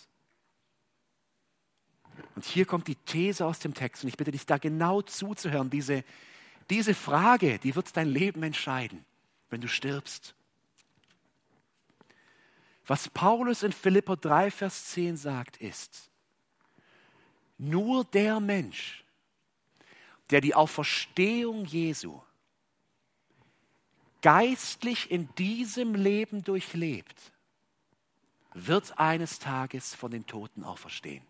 Und 2.37 2.45
hier 2.45 2.65
kommt 2.65 2.87
die 2.87 2.95
These 2.95 3.45
aus 3.45 3.59
dem 3.59 3.75
Text 3.75 4.05
und 4.05 4.09
ich 4.09 4.17
bitte 4.17 4.31
dich 4.31 4.47
da 4.47 4.59
genau 4.59 5.03
zuzuhören. 5.03 5.71
Diese, 5.71 6.05
diese 6.71 6.95
Frage, 6.95 7.59
die 7.59 7.75
wird 7.75 7.97
dein 7.97 8.09
Leben 8.09 8.43
entscheiden, 8.43 9.05
wenn 9.51 9.61
du 9.61 9.69
stirbst. 9.69 10.35
Was 12.87 13.09
Paulus 13.09 13.63
in 13.63 13.73
Philipper 13.73 14.17
3, 14.17 14.51
Vers 14.51 14.87
10 14.87 15.17
sagt, 15.17 15.57
ist, 15.57 16.11
nur 17.57 18.05
der 18.05 18.41
Mensch, 18.41 19.04
der 20.35 20.41
die 20.41 20.57
Auferstehung 20.57 21.65
Jesu 21.65 22.21
geistlich 24.21 25.09
in 25.13 25.33
diesem 25.37 25.95
Leben 25.95 26.43
durchlebt, 26.43 27.15
wird 28.53 28.99
eines 28.99 29.39
Tages 29.39 29.95
von 29.95 30.11
den 30.11 30.27
Toten 30.27 30.65
auferstehen. 30.65 31.23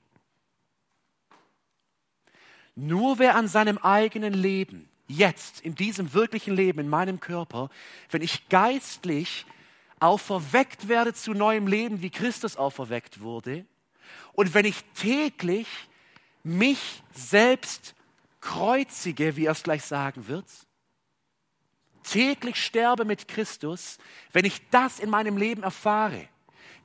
Nur 2.74 3.18
wer 3.18 3.36
an 3.36 3.46
seinem 3.46 3.76
eigenen 3.76 4.32
Leben, 4.32 4.88
jetzt, 5.06 5.60
in 5.60 5.74
diesem 5.74 6.14
wirklichen 6.14 6.54
Leben, 6.54 6.78
in 6.78 6.88
meinem 6.88 7.20
Körper, 7.20 7.68
wenn 8.10 8.22
ich 8.22 8.48
geistlich 8.48 9.44
auferweckt 10.00 10.88
werde 10.88 11.12
zu 11.12 11.34
neuem 11.34 11.66
Leben, 11.66 12.00
wie 12.00 12.08
Christus 12.08 12.56
auferweckt 12.56 13.20
wurde, 13.20 13.66
und 14.32 14.54
wenn 14.54 14.64
ich 14.64 14.82
täglich 14.94 15.68
mich 16.42 17.02
selbst 17.12 17.93
kreuzige, 18.44 19.36
wie 19.36 19.46
er 19.46 19.52
es 19.52 19.62
gleich 19.62 19.82
sagen 19.82 20.28
wird, 20.28 20.44
täglich 22.02 22.62
sterbe 22.62 23.06
mit 23.06 23.26
Christus, 23.26 23.98
wenn 24.32 24.44
ich 24.44 24.68
das 24.68 25.00
in 25.00 25.08
meinem 25.08 25.38
Leben 25.38 25.62
erfahre, 25.62 26.28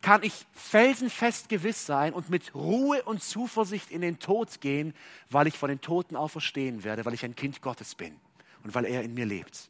kann 0.01 0.23
ich 0.23 0.47
felsenfest 0.53 1.49
gewiss 1.49 1.85
sein 1.85 2.13
und 2.13 2.29
mit 2.29 2.55
Ruhe 2.55 3.03
und 3.03 3.21
Zuversicht 3.21 3.91
in 3.91 3.99
den 3.99 4.19
Tod 4.19 4.61
gehen, 4.61 4.93
weil 5.29 5.47
ich 5.47 5.57
von 5.57 5.67
den 5.67 5.81
Toten 5.81 6.15
auferstehen 6.15 6.85
werde, 6.85 7.03
weil 7.03 7.13
ich 7.13 7.25
ein 7.25 7.35
Kind 7.35 7.61
Gottes 7.61 7.93
bin 7.93 8.17
und 8.63 8.73
weil 8.73 8.85
er 8.85 9.03
in 9.03 9.13
mir 9.13 9.25
lebt. 9.25 9.69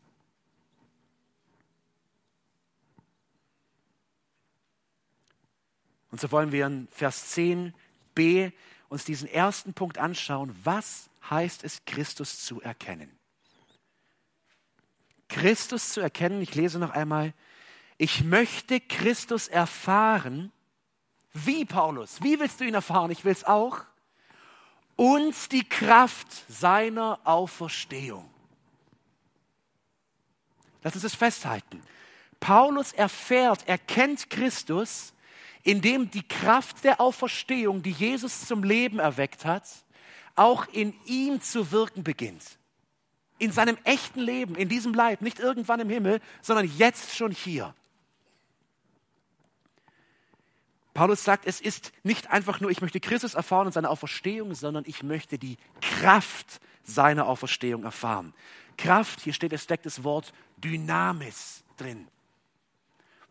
Und 6.12 6.22
so 6.22 6.32
wollen 6.32 6.52
wir 6.52 6.68
in 6.68 6.88
Vers 6.92 7.36
10b 7.36 8.52
uns 8.90 9.06
diesen 9.06 9.28
ersten 9.28 9.74
Punkt 9.74 9.98
anschauen. 9.98 10.56
Was 10.64 11.09
heißt 11.30 11.64
es, 11.64 11.84
Christus 11.86 12.44
zu 12.44 12.62
erkennen? 12.62 13.18
Christus 15.28 15.94
zu 15.94 16.02
erkennen, 16.02 16.42
ich 16.42 16.56
lese 16.56 16.80
noch 16.80 16.92
einmal, 16.92 17.34
ich 17.98 18.24
möchte 18.24 18.80
Christus 18.80 19.48
erfahren. 19.48 20.52
Wie, 21.34 21.66
Paulus? 21.66 22.22
Wie 22.24 22.40
willst 22.40 22.60
du 22.60 22.66
ihn 22.66 22.74
erfahren? 22.74 23.12
Ich 23.12 23.26
will 23.26 23.32
es 23.32 23.44
auch. 23.44 23.82
Und 24.96 25.52
die 25.52 25.68
Kraft 25.68 26.28
seiner 26.50 27.20
Auferstehung. 27.24 28.30
Lass 30.82 30.96
uns 30.96 31.04
es 31.04 31.16
festhalten. 31.16 31.82
Paulus 32.40 32.94
erfährt, 32.94 33.68
er 33.68 33.78
kennt 33.78 34.30
Christus, 34.30 35.14
indem 35.64 36.10
die 36.10 36.28
Kraft 36.28 36.84
der 36.84 37.02
Auferstehung, 37.02 37.84
die 37.84 37.92
Jesus 37.92 38.48
zum 38.48 38.64
Leben 38.64 39.00
erweckt 39.00 39.46
hat, 39.46 39.64
auch 40.40 40.68
in 40.72 40.94
ihm 41.06 41.42
zu 41.42 41.72
wirken 41.72 42.04
beginnt. 42.04 42.58
In 43.40 43.52
seinem 43.52 43.78
echten 43.84 44.22
Leben, 44.22 44.56
in 44.56 44.70
diesem 44.70 44.94
Leib, 44.94 45.22
nicht 45.22 45.40
irgendwann 45.40 45.82
im 45.82 45.90
Himmel, 45.90 46.22
sondern 46.42 46.70
jetzt 46.78 47.16
schon 47.16 47.32
hier. 47.32 47.74
Paulus 50.94 51.24
sagt, 51.24 51.46
es 51.46 51.62
ist 51.62 51.92
nicht 52.04 52.30
einfach 52.32 52.60
nur, 52.62 52.72
ich 52.72 52.82
möchte 52.82 53.00
Christus 53.00 53.34
erfahren 53.34 53.68
und 53.68 53.74
seine 53.74 53.90
Auferstehung, 53.90 54.56
sondern 54.56 54.84
ich 54.88 55.04
möchte 55.04 55.38
die 55.38 55.58
Kraft 55.82 56.60
seiner 56.84 57.28
Auferstehung 57.28 57.84
erfahren. 57.84 58.34
Kraft, 58.78 59.22
hier 59.22 59.34
steht, 59.34 59.54
es 59.54 59.64
steckt 59.64 59.86
das 59.86 60.04
Wort 60.04 60.34
Dynamis 60.58 61.64
drin. 61.78 62.08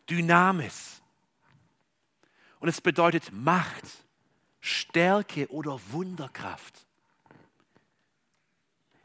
Dynamis. 0.08 1.02
Und 2.60 2.68
es 2.68 2.80
bedeutet 2.80 3.32
Macht, 3.32 4.04
Stärke 4.60 5.50
oder 5.50 5.80
Wunderkraft. 5.90 6.87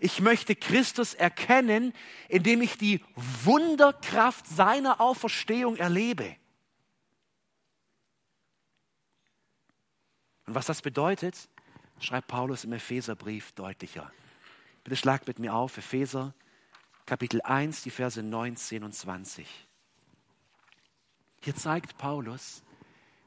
Ich 0.03 0.19
möchte 0.19 0.53
Christus 0.53 1.13
erkennen, 1.13 1.93
indem 2.27 2.61
ich 2.61 2.77
die 2.77 3.01
Wunderkraft 3.15 4.45
seiner 4.45 4.99
Auferstehung 4.99 5.77
erlebe. 5.77 6.35
Und 10.45 10.55
was 10.55 10.65
das 10.65 10.81
bedeutet, 10.81 11.47
schreibt 12.01 12.27
Paulus 12.27 12.65
im 12.65 12.73
Epheserbrief 12.73 13.53
deutlicher. 13.53 14.11
Bitte 14.83 14.97
schlagt 14.97 15.25
mit 15.25 15.39
mir 15.39 15.53
auf, 15.53 15.77
Epheser 15.77 16.33
Kapitel 17.05 17.41
1, 17.41 17.83
die 17.83 17.89
Verse 17.89 18.21
19 18.21 18.83
und 18.83 18.91
20. 18.91 19.47
Hier 21.43 21.55
zeigt 21.55 21.97
Paulus, 21.97 22.61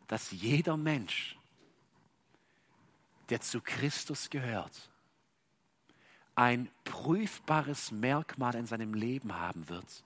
dass 0.08 0.30
jeder 0.30 0.76
Mensch, 0.76 1.38
der 3.30 3.40
zu 3.40 3.62
Christus 3.62 4.28
gehört, 4.28 4.90
ein 6.36 6.68
prüfbares 6.84 7.90
Merkmal 7.90 8.54
in 8.54 8.66
seinem 8.66 8.94
Leben 8.94 9.34
haben 9.34 9.68
wird, 9.68 10.04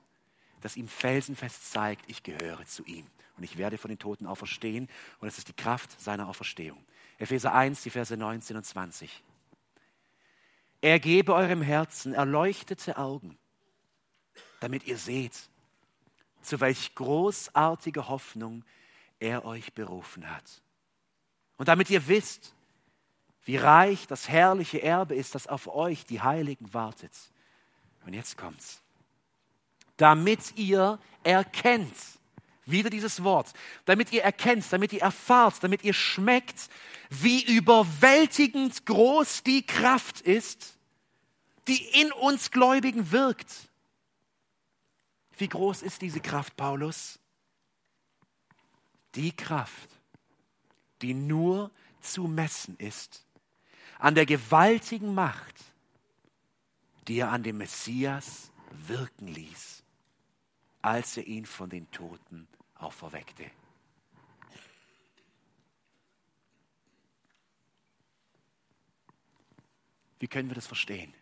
das 0.63 0.77
ihm 0.77 0.89
felsenfest 0.89 1.71
zeigt, 1.71 2.09
ich 2.09 2.23
gehöre 2.23 2.65
zu 2.65 2.85
ihm 2.85 3.07
und 3.37 3.43
ich 3.43 3.59
werde 3.59 3.77
von 3.77 3.91
den 3.91 3.99
Toten 3.99 4.27
auferstehen 4.27 4.89
und 5.19 5.29
es 5.29 5.39
ist 5.39 5.49
die 5.49 5.53
Kraft 5.53 6.01
seiner 6.01 6.29
Auferstehung. 6.29 6.83
Epheser 7.19 7.53
1, 7.53 7.83
die 7.83 7.91
Verse 7.91 8.17
19 8.17 8.57
und 8.57 8.65
20. 8.65 9.23
Er 10.81 10.99
gebe 10.99 11.35
eurem 11.35 11.61
Herzen 11.61 12.15
erleuchtete 12.15 12.97
Augen, 12.97 13.37
damit 14.61 14.87
ihr 14.87 14.97
seht, 14.97 15.51
zu 16.43 16.61
welch 16.61 16.95
großartige 16.95 18.09
Hoffnung 18.09 18.65
er 19.19 19.45
euch 19.45 19.75
berufen 19.75 20.31
hat. 20.31 20.63
Und 21.59 21.69
damit 21.69 21.91
ihr 21.91 22.07
wisst, 22.09 22.55
wie 23.44 23.56
reich 23.56 24.06
das 24.06 24.28
herrliche 24.28 24.82
Erbe 24.82 25.14
ist, 25.14 25.35
das 25.35 25.47
auf 25.47 25.66
euch, 25.68 26.04
die 26.04 26.20
Heiligen, 26.20 26.73
wartet. 26.75 27.12
Und 28.04 28.14
jetzt 28.14 28.37
kommt's. 28.37 28.82
Damit 29.97 30.56
ihr 30.56 30.99
erkennt, 31.23 31.94
wieder 32.66 32.90
dieses 32.90 33.25
Wort, 33.25 33.52
damit 33.85 34.12
ihr 34.12 34.23
erkennt, 34.23 34.64
damit 34.73 34.92
ihr 34.92 35.02
erfahrt, 35.02 35.62
damit 35.62 35.82
ihr 35.85 35.92
schmeckt, 35.92 36.68
wie 37.09 37.42
überwältigend 37.42 38.87
groß 38.87 39.42
die 39.42 39.66
Kraft 39.66 40.20
ist, 40.20 40.79
die 41.66 41.83
in 42.00 42.12
uns 42.12 42.50
Gläubigen 42.50 43.11
wirkt. 43.11 43.53
Wie 45.37 45.48
groß 45.48 45.83
ist 45.83 46.03
diese 46.03 46.20
Kraft, 46.20 46.57
Paulus? 46.57 47.18
Die 49.14 49.33
Kraft, 49.33 49.88
die 51.03 51.14
nur 51.14 51.70
zu 52.00 52.24
messen 52.24 52.76
ist 52.76 53.24
an 54.01 54.15
der 54.15 54.27
gewaltigen 54.27 55.15
Macht, 55.15 55.65
die 57.07 57.19
er 57.19 57.31
an 57.31 57.43
dem 57.43 57.59
Messias 57.59 58.51
wirken 58.71 59.29
ließ, 59.29 59.83
als 60.83 61.17
er 61.19 61.27
ihn 61.27 61.45
von 61.45 61.69
den 61.69 61.91
Toten 61.91 62.49
auferweckte. 62.77 63.51
Wie 70.19 70.29
können 70.29 70.49
wir 70.49 70.55
das 70.55 70.67
verstehen? 70.67 71.15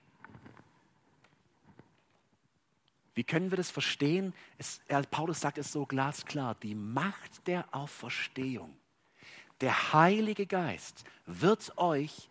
Wie 3.14 3.24
können 3.24 3.50
wir 3.50 3.56
das 3.56 3.70
verstehen? 3.70 4.32
Es, 4.58 4.80
Paulus 5.10 5.40
sagt 5.40 5.58
es 5.58 5.72
so 5.72 5.86
glasklar, 5.86 6.54
die 6.56 6.76
Macht 6.76 7.46
der 7.48 7.64
Auferstehung, 7.74 8.76
der 9.60 9.92
Heilige 9.92 10.46
Geist 10.46 11.04
wird 11.26 11.76
euch 11.78 12.28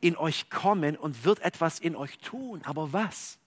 in 0.00 0.16
euch 0.16 0.50
kommen 0.50 0.96
und 0.96 1.24
wird 1.24 1.40
etwas 1.40 1.78
in 1.78 1.96
euch 1.96 2.18
tun. 2.18 2.62
Aber 2.64 2.92
was? 2.92 3.38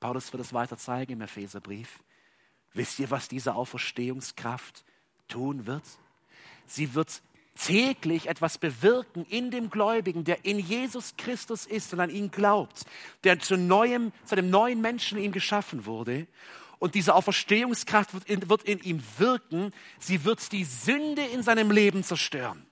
Paulus 0.00 0.32
wird 0.32 0.42
es 0.42 0.52
weiter 0.52 0.76
zeigen 0.76 1.14
im 1.14 1.20
Epheserbrief. 1.22 2.00
Wisst 2.72 2.98
ihr, 2.98 3.10
was 3.10 3.28
diese 3.28 3.54
Auferstehungskraft 3.54 4.84
tun 5.28 5.66
wird? 5.66 5.84
Sie 6.66 6.94
wird 6.94 7.22
täglich 7.56 8.28
etwas 8.28 8.58
bewirken 8.58 9.24
in 9.24 9.50
dem 9.50 9.70
Gläubigen, 9.70 10.24
der 10.24 10.44
in 10.44 10.58
Jesus 10.58 11.16
Christus 11.16 11.66
ist 11.66 11.92
und 11.92 12.00
an 12.00 12.10
ihn 12.10 12.30
glaubt, 12.30 12.84
der 13.24 13.38
zu, 13.38 13.56
neuem, 13.56 14.12
zu 14.24 14.36
einem 14.36 14.50
neuen 14.50 14.80
Menschen 14.80 15.18
in 15.18 15.24
ihm 15.24 15.32
geschaffen 15.32 15.86
wurde. 15.86 16.26
Und 16.78 16.94
diese 16.94 17.14
Auferstehungskraft 17.14 18.12
wird 18.12 18.28
in, 18.28 18.48
wird 18.50 18.62
in 18.64 18.80
ihm 18.80 19.02
wirken. 19.16 19.72
Sie 19.98 20.24
wird 20.24 20.52
die 20.52 20.64
Sünde 20.64 21.24
in 21.24 21.42
seinem 21.42 21.70
Leben 21.70 22.04
zerstören. 22.04 22.66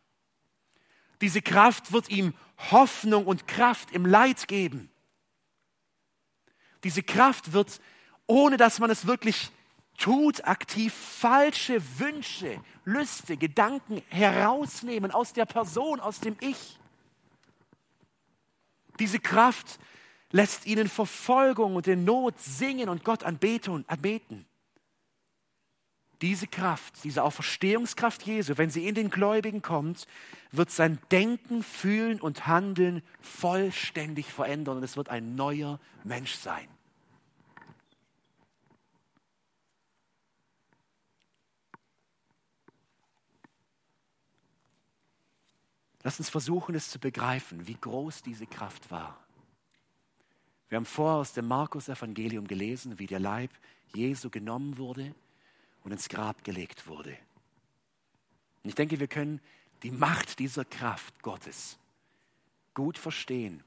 Diese 1.25 1.41
Kraft 1.41 1.91
wird 1.91 2.11
ihm 2.11 2.35
Hoffnung 2.71 3.25
und 3.25 3.49
Kraft 3.49 3.93
im 3.93 4.05
Leid 4.05 4.47
geben. 4.47 4.91
Diese 6.83 7.03
Kraft 7.03 7.55
wird, 7.55 7.81
ohne 8.27 8.59
dass 8.59 8.79
man 8.79 8.91
es 8.91 9.07
wirklich 9.07 9.51
tut, 9.97 10.45
aktiv 10.45 10.93
falsche 10.93 11.81
Wünsche, 11.99 12.61
Lüste, 12.85 13.39
Gedanken 13.39 14.03
herausnehmen 14.11 15.13
aus 15.13 15.33
der 15.33 15.47
Person, 15.47 15.99
aus 15.99 16.21
dem 16.21 16.37
Ich. 16.41 16.79
Diese 18.99 19.19
Kraft 19.19 19.79
lässt 20.31 20.67
ihnen 20.67 20.91
Verfolgung 20.91 21.75
und 21.75 21.87
in 21.87 22.05
Not 22.05 22.39
singen 22.39 22.91
und 22.91 23.03
Gott 23.03 23.25
anbeten. 23.25 23.87
anbeten 23.89 24.45
diese 26.23 26.47
Kraft, 26.47 27.05
diese 27.05 27.23
Auferstehungskraft 27.23 28.23
Jesu, 28.23 28.57
wenn 28.57 28.71
sie 28.71 28.87
in 28.87 28.95
den 28.95 29.11
Gläubigen 29.11 29.63
kommt, 29.63 30.07
wird 30.53 30.71
sein 30.71 30.99
Denken, 31.11 31.63
Fühlen 31.63 32.21
und 32.21 32.47
Handeln 32.47 33.03
vollständig 33.21 34.33
verändern 34.33 34.79
und 34.79 34.83
es 34.83 34.97
wird 34.97 35.09
ein 35.09 35.35
neuer 35.35 35.81
Mensch 36.05 36.35
sein. 36.35 36.69
Lass 46.03 46.19
uns 46.19 46.29
versuchen, 46.29 46.75
es 46.75 46.91
zu 46.91 46.99
begreifen, 46.99 47.67
wie 47.67 47.79
groß 47.81 48.23
diese 48.23 48.47
Kraft 48.47 48.91
war. 48.91 49.19
Wir 50.69 50.77
haben 50.77 50.85
vorher 50.85 51.19
aus 51.19 51.33
dem 51.33 51.49
Markus-Evangelium 51.49 52.47
gelesen, 52.47 52.99
wie 52.99 53.07
der 53.07 53.21
Leib 53.21 53.51
Jesu 53.95 54.29
genommen 54.29 54.77
wurde 54.77 55.15
und 55.85 55.93
ins 55.93 56.09
Grab 56.09 56.43
gelegt 56.43 56.87
wurde. 56.87 57.17
Und 58.63 58.71
ich 58.71 58.75
denke, 58.75 58.99
wir 58.99 59.07
können 59.07 59.41
die 59.83 59.91
Macht 59.91 60.39
dieser 60.39 60.65
Kraft 60.65 61.23
Gottes 61.23 61.79
gut 62.73 62.99
verstehen, 62.99 63.63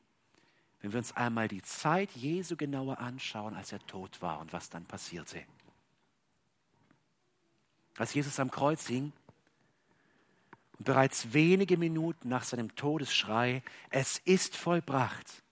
wenn 0.82 0.92
wir 0.92 0.98
uns 0.98 1.16
einmal 1.16 1.48
die 1.48 1.62
Zeit 1.62 2.12
Jesu 2.12 2.56
genauer 2.58 2.98
anschauen, 2.98 3.56
als 3.56 3.72
er 3.72 3.86
tot 3.88 4.22
war 4.22 4.40
und 4.40 4.52
was 4.52 4.70
dann 4.70 4.86
passierte. 4.86 5.46
Als 7.98 8.14
Jesus 8.14 8.40
am 8.40 8.52
Kreuz 8.52 8.88
hing 8.88 9.14
und 10.78 10.86
bereits 10.86 11.34
wenige 11.34 11.78
Minuten 11.78 12.30
nach 12.30 12.44
seinem 12.44 12.76
Todesschrei, 12.76 13.64
es 13.90 14.20
ist 14.20 14.56
vollbracht, 14.56 15.44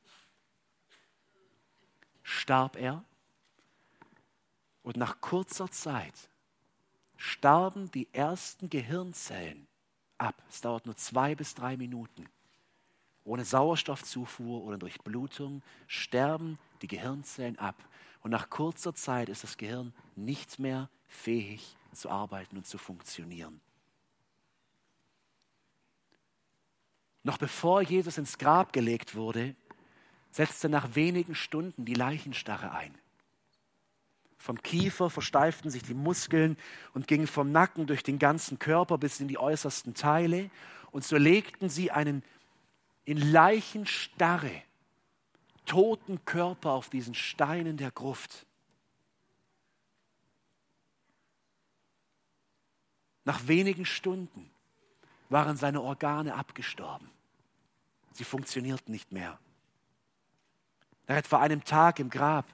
starb 2.23 2.75
er 2.75 3.03
und 4.83 4.97
nach 4.97 5.21
kurzer 5.21 5.69
Zeit 5.71 6.29
starben 7.17 7.91
die 7.91 8.07
ersten 8.13 8.69
Gehirnzellen 8.69 9.67
ab. 10.17 10.41
Es 10.49 10.61
dauert 10.61 10.85
nur 10.85 10.95
zwei 10.95 11.35
bis 11.35 11.55
drei 11.55 11.77
Minuten. 11.77 12.25
Ohne 13.23 13.43
Sauerstoffzufuhr 13.43 14.63
oder 14.63 14.77
durch 14.77 14.99
Blutung 14.99 15.63
sterben 15.87 16.59
die 16.81 16.87
Gehirnzellen 16.87 17.57
ab. 17.57 17.75
Und 18.21 18.31
nach 18.31 18.49
kurzer 18.49 18.93
Zeit 18.93 19.29
ist 19.29 19.43
das 19.43 19.57
Gehirn 19.57 19.93
nicht 20.15 20.59
mehr 20.59 20.89
fähig 21.07 21.75
zu 21.91 22.09
arbeiten 22.09 22.57
und 22.57 22.67
zu 22.67 22.77
funktionieren. 22.77 23.61
Noch 27.23 27.37
bevor 27.39 27.81
Jesus 27.81 28.19
ins 28.19 28.37
Grab 28.37 28.71
gelegt 28.71 29.15
wurde, 29.15 29.55
setzte 30.29 30.69
nach 30.69 30.93
wenigen 30.93 31.33
Stunden 31.33 31.85
die 31.85 31.95
Leichenstarre 31.95 32.71
ein. 32.71 32.95
Vom 34.45 34.61
Kiefer 34.61 35.09
versteiften 35.09 35.71
sich 35.71 35.81
die 35.81 35.95
Muskeln 35.95 36.55
und 36.93 37.07
gingen 37.07 37.25
vom 37.25 37.51
Nacken 37.51 37.87
durch 37.87 38.03
den 38.03 38.19
ganzen 38.19 38.59
Körper 38.59 38.99
bis 38.99 39.19
in 39.19 39.27
die 39.27 39.39
äußersten 39.39 39.95
Teile. 39.95 40.51
Und 40.91 41.03
so 41.03 41.17
legten 41.17 41.67
sie 41.67 41.89
einen 41.89 42.21
in 43.05 43.17
Leichenstarre 43.17 44.61
toten 45.65 46.23
Körper 46.25 46.73
auf 46.73 46.89
diesen 46.89 47.15
Steinen 47.15 47.77
der 47.77 47.89
Gruft. 47.89 48.45
Nach 53.23 53.47
wenigen 53.47 53.87
Stunden 53.87 54.51
waren 55.29 55.57
seine 55.57 55.81
Organe 55.81 56.35
abgestorben. 56.35 57.09
Sie 58.11 58.23
funktionierten 58.23 58.91
nicht 58.91 59.11
mehr. 59.11 59.39
Nach 61.07 61.15
etwa 61.15 61.39
einem 61.39 61.63
Tag 61.63 61.97
im 61.97 62.11
Grab 62.11 62.45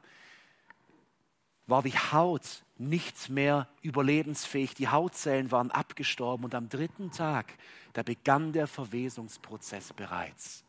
war 1.72 1.82
die 1.82 1.98
Haut 1.98 2.64
nicht 2.78 3.30
mehr 3.30 3.68
überlebensfähig. 3.82 4.76
Die 4.76 4.90
Hautzellen 4.90 5.52
waren 5.52 5.72
abgestorben 5.72 6.44
und 6.44 6.54
am 6.54 6.68
dritten 6.68 7.12
Tag, 7.12 7.58
da 7.94 8.04
begann 8.04 8.52
der 8.52 8.68
Verwesungsprozess 8.68 9.94
bereits. 9.94 10.66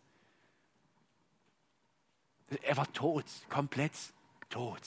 Er 2.62 2.76
war 2.76 2.90
tot, 2.92 3.24
komplett 3.50 3.92
tot. 4.48 4.80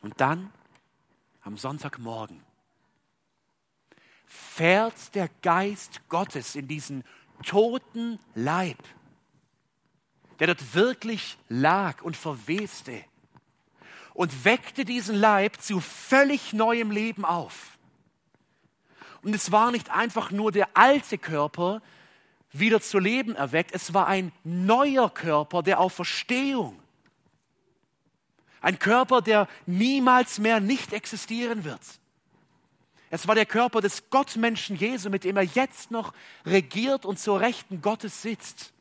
Und 0.00 0.20
dann 0.20 0.52
am 1.42 1.56
Sonntagmorgen 1.56 2.42
fährt 4.26 5.14
der 5.14 5.28
Geist 5.42 6.00
Gottes 6.08 6.56
in 6.56 6.66
diesen 6.66 7.04
toten 7.44 8.18
Leib, 8.34 8.78
der 10.38 10.48
dort 10.48 10.74
wirklich 10.74 11.36
lag 11.48 12.02
und 12.02 12.16
verweste, 12.16 13.04
und 14.14 14.44
weckte 14.44 14.84
diesen 14.84 15.16
Leib 15.16 15.60
zu 15.60 15.80
völlig 15.80 16.52
neuem 16.52 16.90
Leben 16.90 17.24
auf. 17.24 17.76
Und 19.22 19.34
es 19.34 19.50
war 19.50 19.72
nicht 19.72 19.90
einfach 19.90 20.30
nur 20.30 20.52
der 20.52 20.68
alte 20.74 21.18
Körper 21.18 21.82
wieder 22.52 22.80
zu 22.80 22.98
Leben 23.00 23.34
erweckt, 23.34 23.72
es 23.74 23.92
war 23.92 24.06
ein 24.06 24.30
neuer 24.44 25.10
Körper 25.10 25.62
der 25.62 25.80
Auferstehung. 25.80 26.80
Ein 28.60 28.78
Körper, 28.78 29.20
der 29.20 29.48
niemals 29.66 30.38
mehr 30.38 30.60
nicht 30.60 30.92
existieren 30.92 31.64
wird. 31.64 31.80
Es 33.10 33.26
war 33.26 33.34
der 33.34 33.46
Körper 33.46 33.80
des 33.80 34.10
Gottmenschen 34.10 34.76
Jesu, 34.76 35.10
mit 35.10 35.24
dem 35.24 35.36
er 35.36 35.42
jetzt 35.42 35.90
noch 35.90 36.12
regiert 36.46 37.04
und 37.04 37.18
zur 37.18 37.40
Rechten 37.40 37.80
Gottes 37.80 38.22
sitzt. 38.22 38.73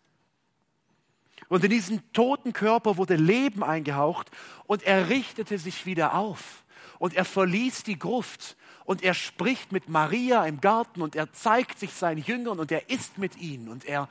Und 1.53 1.63
in 1.63 1.69
diesen 1.69 2.01
toten 2.13 2.51
Körper 2.51 2.97
wurde 2.97 3.15
Leben 3.15 3.63
eingehaucht 3.63 4.31
und 4.65 4.81
er 4.81 5.09
richtete 5.09 5.59
sich 5.59 5.85
wieder 5.85 6.15
auf. 6.15 6.63
Und 6.97 7.13
er 7.13 7.25
verließ 7.25 7.83
die 7.83 7.99
Gruft 7.99 8.57
und 8.85 9.03
er 9.03 9.13
spricht 9.13 9.71
mit 9.71 9.87
Maria 9.87 10.47
im 10.47 10.61
Garten 10.61 11.03
und 11.03 11.15
er 11.15 11.31
zeigt 11.31 11.77
sich 11.77 11.93
seinen 11.93 12.23
Jüngern 12.23 12.57
und 12.57 12.71
er 12.71 12.89
isst 12.89 13.19
mit 13.19 13.37
ihnen 13.37 13.67
und 13.67 13.85
er 13.85 14.09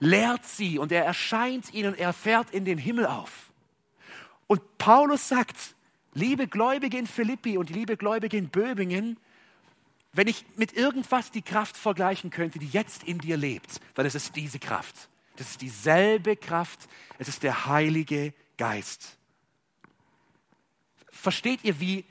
lehrt 0.00 0.44
sie 0.46 0.80
und 0.80 0.90
er 0.90 1.04
erscheint 1.04 1.72
ihnen 1.72 1.92
und 1.92 2.00
er 2.00 2.12
fährt 2.12 2.50
in 2.50 2.64
den 2.64 2.78
Himmel 2.78 3.06
auf. 3.06 3.52
Und 4.48 4.76
Paulus 4.76 5.28
sagt, 5.28 5.76
liebe 6.12 6.48
Gläubige 6.48 6.98
in 6.98 7.06
Philippi 7.06 7.56
und 7.56 7.70
liebe 7.70 7.96
Gläubige 7.96 8.36
in 8.36 8.48
Böbingen, 8.48 9.16
wenn 10.12 10.26
ich 10.26 10.44
mit 10.56 10.72
irgendwas 10.72 11.30
die 11.30 11.42
Kraft 11.42 11.76
vergleichen 11.76 12.30
könnte, 12.30 12.58
die 12.58 12.66
jetzt 12.66 13.04
in 13.04 13.18
dir 13.18 13.36
lebt, 13.36 13.80
dann 13.94 14.06
ist 14.06 14.16
es 14.16 14.32
diese 14.32 14.58
Kraft. 14.58 15.08
Das 15.36 15.50
ist 15.50 15.60
dieselbe 15.60 16.36
Kraft. 16.36 16.88
Es 17.18 17.28
ist 17.28 17.42
der 17.42 17.66
Heilige 17.66 18.34
Geist. 18.56 19.18
Versteht 21.10 21.64
ihr, 21.64 21.80
wie 21.80 22.04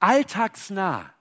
alltagsnah 0.00 1.12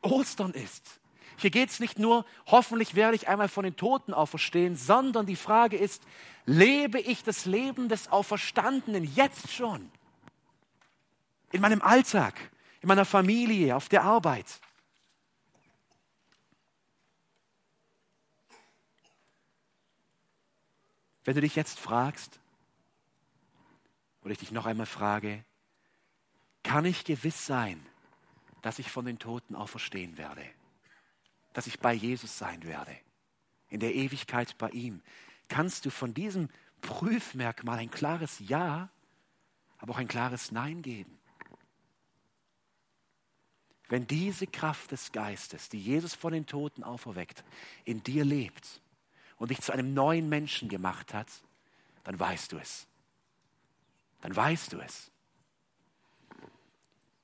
Ostern 0.00 0.52
ist? 0.52 1.00
Hier 1.36 1.50
geht 1.50 1.70
es 1.70 1.80
nicht 1.80 1.98
nur, 1.98 2.24
hoffentlich 2.46 2.94
werde 2.94 3.16
ich 3.16 3.28
einmal 3.28 3.48
von 3.48 3.64
den 3.64 3.76
Toten 3.76 4.14
auferstehen, 4.14 4.76
sondern 4.76 5.26
die 5.26 5.36
Frage 5.36 5.76
ist, 5.76 6.02
lebe 6.46 7.00
ich 7.00 7.24
das 7.24 7.46
Leben 7.46 7.88
des 7.88 8.08
Auferstandenen 8.08 9.04
jetzt 9.14 9.50
schon? 9.50 9.90
In 11.50 11.60
meinem 11.60 11.82
Alltag? 11.82 12.34
in 12.82 12.88
meiner 12.88 13.04
Familie, 13.04 13.74
auf 13.76 13.88
der 13.88 14.02
Arbeit. 14.02 14.46
Wenn 21.24 21.34
du 21.34 21.40
dich 21.40 21.54
jetzt 21.54 21.78
fragst, 21.78 22.40
oder 24.22 24.32
ich 24.32 24.38
dich 24.38 24.52
noch 24.52 24.66
einmal 24.66 24.86
frage, 24.86 25.44
kann 26.62 26.84
ich 26.84 27.04
gewiss 27.04 27.46
sein, 27.46 27.84
dass 28.62 28.78
ich 28.78 28.90
von 28.90 29.04
den 29.04 29.18
Toten 29.18 29.54
auferstehen 29.54 30.16
werde, 30.16 30.44
dass 31.52 31.66
ich 31.66 31.80
bei 31.80 31.92
Jesus 31.92 32.38
sein 32.38 32.62
werde, 32.64 32.96
in 33.68 33.80
der 33.80 33.94
Ewigkeit 33.94 34.56
bei 34.58 34.70
ihm? 34.70 35.02
Kannst 35.48 35.84
du 35.84 35.90
von 35.90 36.14
diesem 36.14 36.48
Prüfmerkmal 36.80 37.78
ein 37.78 37.90
klares 37.90 38.38
Ja, 38.38 38.90
aber 39.78 39.94
auch 39.94 39.98
ein 39.98 40.08
klares 40.08 40.52
Nein 40.52 40.82
geben? 40.82 41.18
Wenn 43.88 44.06
diese 44.06 44.46
Kraft 44.46 44.92
des 44.92 45.12
Geistes, 45.12 45.68
die 45.68 45.80
Jesus 45.80 46.14
von 46.14 46.32
den 46.32 46.46
Toten 46.46 46.82
auferweckt, 46.82 47.44
in 47.84 48.02
dir 48.02 48.24
lebt 48.24 48.81
und 49.42 49.50
dich 49.50 49.60
zu 49.60 49.72
einem 49.72 49.92
neuen 49.92 50.28
Menschen 50.28 50.68
gemacht 50.68 51.12
hat, 51.12 51.26
dann 52.04 52.16
weißt 52.16 52.52
du 52.52 52.58
es. 52.58 52.86
Dann 54.20 54.36
weißt 54.36 54.72
du 54.72 54.78
es. 54.78 55.10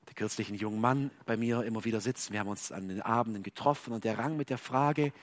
Der 0.05 0.15
kürzlich 0.15 0.49
ein 0.49 0.55
junger 0.55 0.81
Mann 0.81 1.11
bei 1.25 1.37
mir 1.37 1.63
immer 1.63 1.85
wieder 1.85 2.01
sitzt. 2.01 2.33
Wir 2.33 2.41
haben 2.41 2.49
uns 2.49 2.73
an 2.73 2.89
den 2.89 3.01
Abenden 3.01 3.41
getroffen 3.41 3.93
und 3.93 4.03
der 4.03 4.17
rang 4.17 4.35
mit 4.35 4.49
der 4.49 4.57
Frage, 4.57 5.13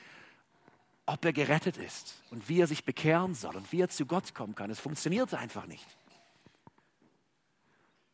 ob 1.05 1.23
er 1.23 1.35
gerettet 1.35 1.77
ist 1.77 2.23
und 2.31 2.49
wie 2.49 2.63
er 2.63 2.67
sich 2.67 2.87
bekehren 2.87 3.35
soll 3.35 3.57
und 3.57 3.71
wie 3.73 3.83
er 3.83 3.91
zu 3.91 4.07
Gott 4.07 4.35
kommen 4.35 4.55
kann. 4.55 4.71
Es 4.71 4.81
funktionierte 4.81 5.39
einfach 5.39 5.67
nicht. 5.67 5.87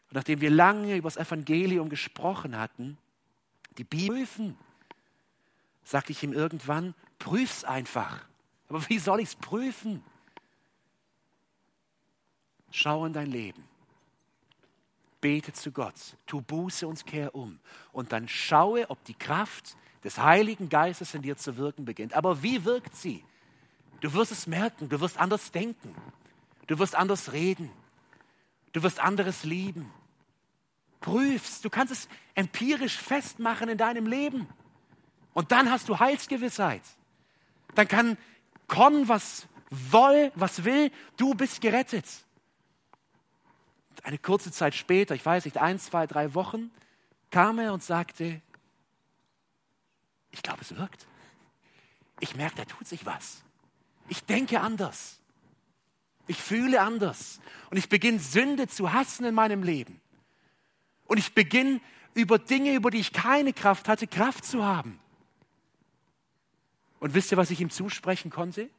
Und 0.08 0.16
nachdem 0.16 0.40
wir 0.40 0.50
lange 0.50 0.96
über 0.96 1.06
das 1.06 1.18
Evangelium 1.18 1.88
gesprochen 1.88 2.58
hatten, 2.58 2.98
die 3.78 3.84
Bibel 3.84 4.16
prüfen. 4.16 4.58
Sagte 5.84 6.10
ich 6.10 6.24
ihm 6.24 6.32
irgendwann, 6.32 6.96
prüf's 7.20 7.62
einfach. 7.62 8.26
Aber 8.72 8.88
wie 8.88 8.98
soll 8.98 9.20
ich 9.20 9.28
es 9.28 9.34
prüfen? 9.34 10.02
Schau 12.70 13.04
in 13.04 13.12
dein 13.12 13.26
Leben. 13.26 13.62
Bete 15.20 15.52
zu 15.52 15.72
Gott, 15.72 16.16
tu 16.24 16.40
Buße 16.40 16.88
und 16.88 17.04
kehr 17.04 17.34
um. 17.34 17.60
Und 17.92 18.12
dann 18.12 18.28
schaue, 18.28 18.88
ob 18.88 19.04
die 19.04 19.12
Kraft 19.12 19.76
des 20.02 20.16
Heiligen 20.16 20.70
Geistes 20.70 21.12
in 21.12 21.20
dir 21.20 21.36
zu 21.36 21.58
wirken 21.58 21.84
beginnt. 21.84 22.14
Aber 22.14 22.42
wie 22.42 22.64
wirkt 22.64 22.96
sie? 22.96 23.22
Du 24.00 24.14
wirst 24.14 24.32
es 24.32 24.46
merken, 24.46 24.88
du 24.88 24.98
wirst 25.00 25.18
anders 25.18 25.50
denken, 25.52 25.94
du 26.66 26.78
wirst 26.78 26.94
anders 26.94 27.32
reden, 27.32 27.70
du 28.72 28.82
wirst 28.82 29.00
anderes 29.00 29.44
lieben, 29.44 29.92
prüfst. 31.00 31.62
Du 31.62 31.68
kannst 31.68 31.92
es 31.92 32.08
empirisch 32.34 32.96
festmachen 32.96 33.68
in 33.68 33.76
deinem 33.76 34.06
Leben. 34.06 34.48
Und 35.34 35.52
dann 35.52 35.70
hast 35.70 35.90
du 35.90 35.98
Heilsgewissheit. 35.98 36.82
Dann 37.74 37.86
kann 37.86 38.16
kommen, 38.72 39.06
was 39.06 39.46
woll, 39.68 40.32
was 40.34 40.64
will, 40.64 40.90
du 41.18 41.34
bist 41.34 41.60
gerettet. 41.60 42.06
Eine 44.02 44.16
kurze 44.16 44.50
Zeit 44.50 44.74
später, 44.74 45.14
ich 45.14 45.24
weiß 45.24 45.44
nicht, 45.44 45.58
ein, 45.58 45.78
zwei, 45.78 46.06
drei 46.06 46.32
Wochen, 46.32 46.70
kam 47.30 47.58
er 47.58 47.74
und 47.74 47.82
sagte, 47.82 48.40
ich 50.30 50.42
glaube, 50.42 50.62
es 50.62 50.74
wirkt. 50.74 51.06
Ich 52.20 52.34
merke, 52.34 52.56
da 52.56 52.64
tut 52.64 52.88
sich 52.88 53.04
was. 53.04 53.42
Ich 54.08 54.24
denke 54.24 54.60
anders. 54.60 55.20
Ich 56.26 56.40
fühle 56.40 56.80
anders. 56.80 57.40
Und 57.70 57.76
ich 57.76 57.90
beginne 57.90 58.20
Sünde 58.20 58.68
zu 58.68 58.94
hassen 58.94 59.26
in 59.26 59.34
meinem 59.34 59.62
Leben. 59.62 60.00
Und 61.04 61.18
ich 61.18 61.34
beginne 61.34 61.80
über 62.14 62.38
Dinge, 62.38 62.72
über 62.72 62.90
die 62.90 63.00
ich 63.00 63.12
keine 63.12 63.52
Kraft 63.52 63.86
hatte, 63.86 64.06
Kraft 64.06 64.46
zu 64.46 64.64
haben. 64.64 64.98
Und 67.02 67.14
wisst 67.14 67.32
ihr, 67.32 67.36
was 67.36 67.50
ich 67.50 67.60
ihm 67.60 67.68
zusprechen 67.68 68.30
konnte? 68.30 68.70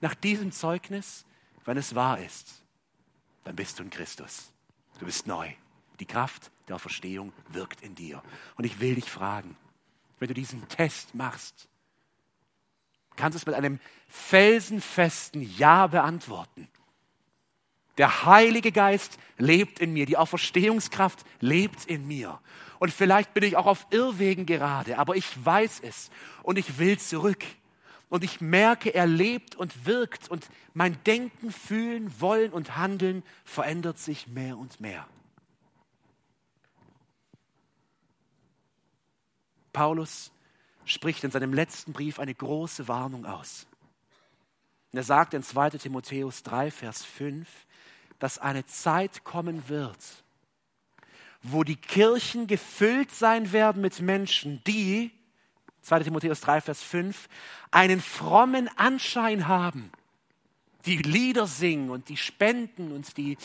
Nach 0.00 0.14
diesem 0.14 0.52
Zeugnis, 0.52 1.24
wenn 1.64 1.76
es 1.76 1.96
wahr 1.96 2.20
ist, 2.20 2.62
dann 3.42 3.56
bist 3.56 3.76
du 3.76 3.82
in 3.82 3.90
Christus. 3.90 4.52
Du 5.00 5.04
bist 5.04 5.26
neu. 5.26 5.50
Die 5.98 6.06
Kraft 6.06 6.52
der 6.68 6.78
Verstehung 6.78 7.32
wirkt 7.48 7.82
in 7.82 7.96
dir. 7.96 8.22
Und 8.54 8.62
ich 8.66 8.78
will 8.78 8.94
dich 8.94 9.10
fragen, 9.10 9.56
wenn 10.20 10.28
du 10.28 10.34
diesen 10.34 10.68
Test 10.68 11.16
machst, 11.16 11.66
kannst 13.16 13.34
es 13.34 13.46
mit 13.46 13.56
einem 13.56 13.80
felsenfesten 14.06 15.42
Ja 15.58 15.88
beantworten. 15.88 16.68
Der 17.98 18.24
Heilige 18.24 18.70
Geist 18.70 19.18
lebt 19.38 19.80
in 19.80 19.92
mir, 19.92 20.06
die 20.06 20.16
Auferstehungskraft 20.16 21.26
lebt 21.40 21.86
in 21.86 22.06
mir. 22.06 22.38
Und 22.78 22.92
vielleicht 22.92 23.34
bin 23.34 23.42
ich 23.42 23.56
auch 23.56 23.66
auf 23.66 23.88
Irrwegen 23.90 24.46
gerade, 24.46 24.98
aber 24.98 25.16
ich 25.16 25.44
weiß 25.44 25.80
es 25.80 26.12
und 26.44 26.58
ich 26.58 26.78
will 26.78 26.96
zurück. 26.96 27.44
Und 28.12 28.24
ich 28.24 28.42
merke, 28.42 28.94
er 28.94 29.06
lebt 29.06 29.54
und 29.54 29.86
wirkt 29.86 30.28
und 30.28 30.46
mein 30.74 31.02
Denken, 31.04 31.50
Fühlen, 31.50 32.20
Wollen 32.20 32.52
und 32.52 32.76
Handeln 32.76 33.22
verändert 33.42 33.98
sich 33.98 34.28
mehr 34.28 34.58
und 34.58 34.80
mehr. 34.80 35.08
Paulus 39.72 40.30
spricht 40.84 41.24
in 41.24 41.30
seinem 41.30 41.54
letzten 41.54 41.94
Brief 41.94 42.18
eine 42.18 42.34
große 42.34 42.86
Warnung 42.86 43.24
aus. 43.24 43.66
Und 44.92 44.98
er 44.98 45.04
sagt 45.04 45.32
in 45.32 45.42
2 45.42 45.70
Timotheus 45.70 46.42
3, 46.42 46.70
Vers 46.70 47.06
5, 47.06 47.48
dass 48.18 48.36
eine 48.36 48.66
Zeit 48.66 49.24
kommen 49.24 49.70
wird, 49.70 50.22
wo 51.42 51.64
die 51.64 51.76
Kirchen 51.76 52.46
gefüllt 52.46 53.10
sein 53.10 53.52
werden 53.52 53.80
mit 53.80 54.00
Menschen, 54.00 54.62
die, 54.66 55.12
2 55.82 56.00
Timotheus 56.00 56.40
3, 56.40 56.60
Vers 56.60 56.82
5, 56.82 57.28
einen 57.70 58.00
frommen 58.00 58.70
Anschein 58.76 59.48
haben, 59.48 59.90
die 60.86 60.98
Lieder 60.98 61.46
singen 61.46 61.90
und 61.90 62.08
die 62.08 62.16
spenden 62.16 62.92
und 62.92 63.16
die 63.16 63.36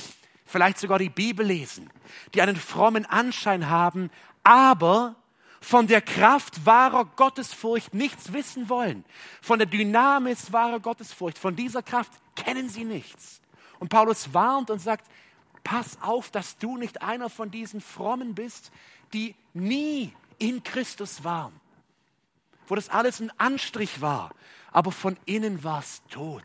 vielleicht 0.45 0.80
sogar 0.80 1.00
die 1.00 1.10
Bibel 1.10 1.45
lesen, 1.45 1.89
die 2.34 2.41
einen 2.41 2.56
frommen 2.56 3.06
Anschein 3.06 3.69
haben, 3.69 4.10
aber 4.43 5.15
von 5.60 5.88
der 5.88 6.02
Kraft 6.02 6.65
wahrer 6.65 7.06
Gottesfurcht 7.06 7.93
nichts 7.93 8.32
wissen 8.32 8.69
wollen. 8.69 9.04
Von 9.41 9.60
der 9.60 9.67
Dynamis 9.67 10.54
wahrer 10.54 10.80
Gottesfurcht, 10.80 11.38
von 11.38 11.56
dieser 11.56 11.82
Kraft 11.82 12.12
kennen 12.36 12.69
sie 12.69 12.86
nichts. 12.86 13.41
Und 13.80 13.89
Paulus 13.89 14.34
warnt 14.34 14.69
und 14.69 14.80
sagt, 14.80 15.08
pass 15.63 15.97
auf, 16.02 16.32
dass 16.32 16.58
du 16.58 16.78
nicht 16.78 17.02
einer 17.02 17.30
von 17.30 17.52
diesen 17.52 17.82
Frommen 17.82 18.36
bist, 18.36 18.71
die 19.13 19.36
nie 19.54 20.13
in 20.38 20.63
Christus 20.63 21.23
waren. 21.23 21.54
Wo 22.68 22.76
das 22.76 22.90
alles 22.90 23.20
ein 23.20 23.32
Anstrich 23.40 24.02
war, 24.02 24.32
aber 24.72 24.92
von 24.92 25.18
innen 25.26 25.64
war 25.64 25.80
es 25.80 26.04
tot. 26.10 26.44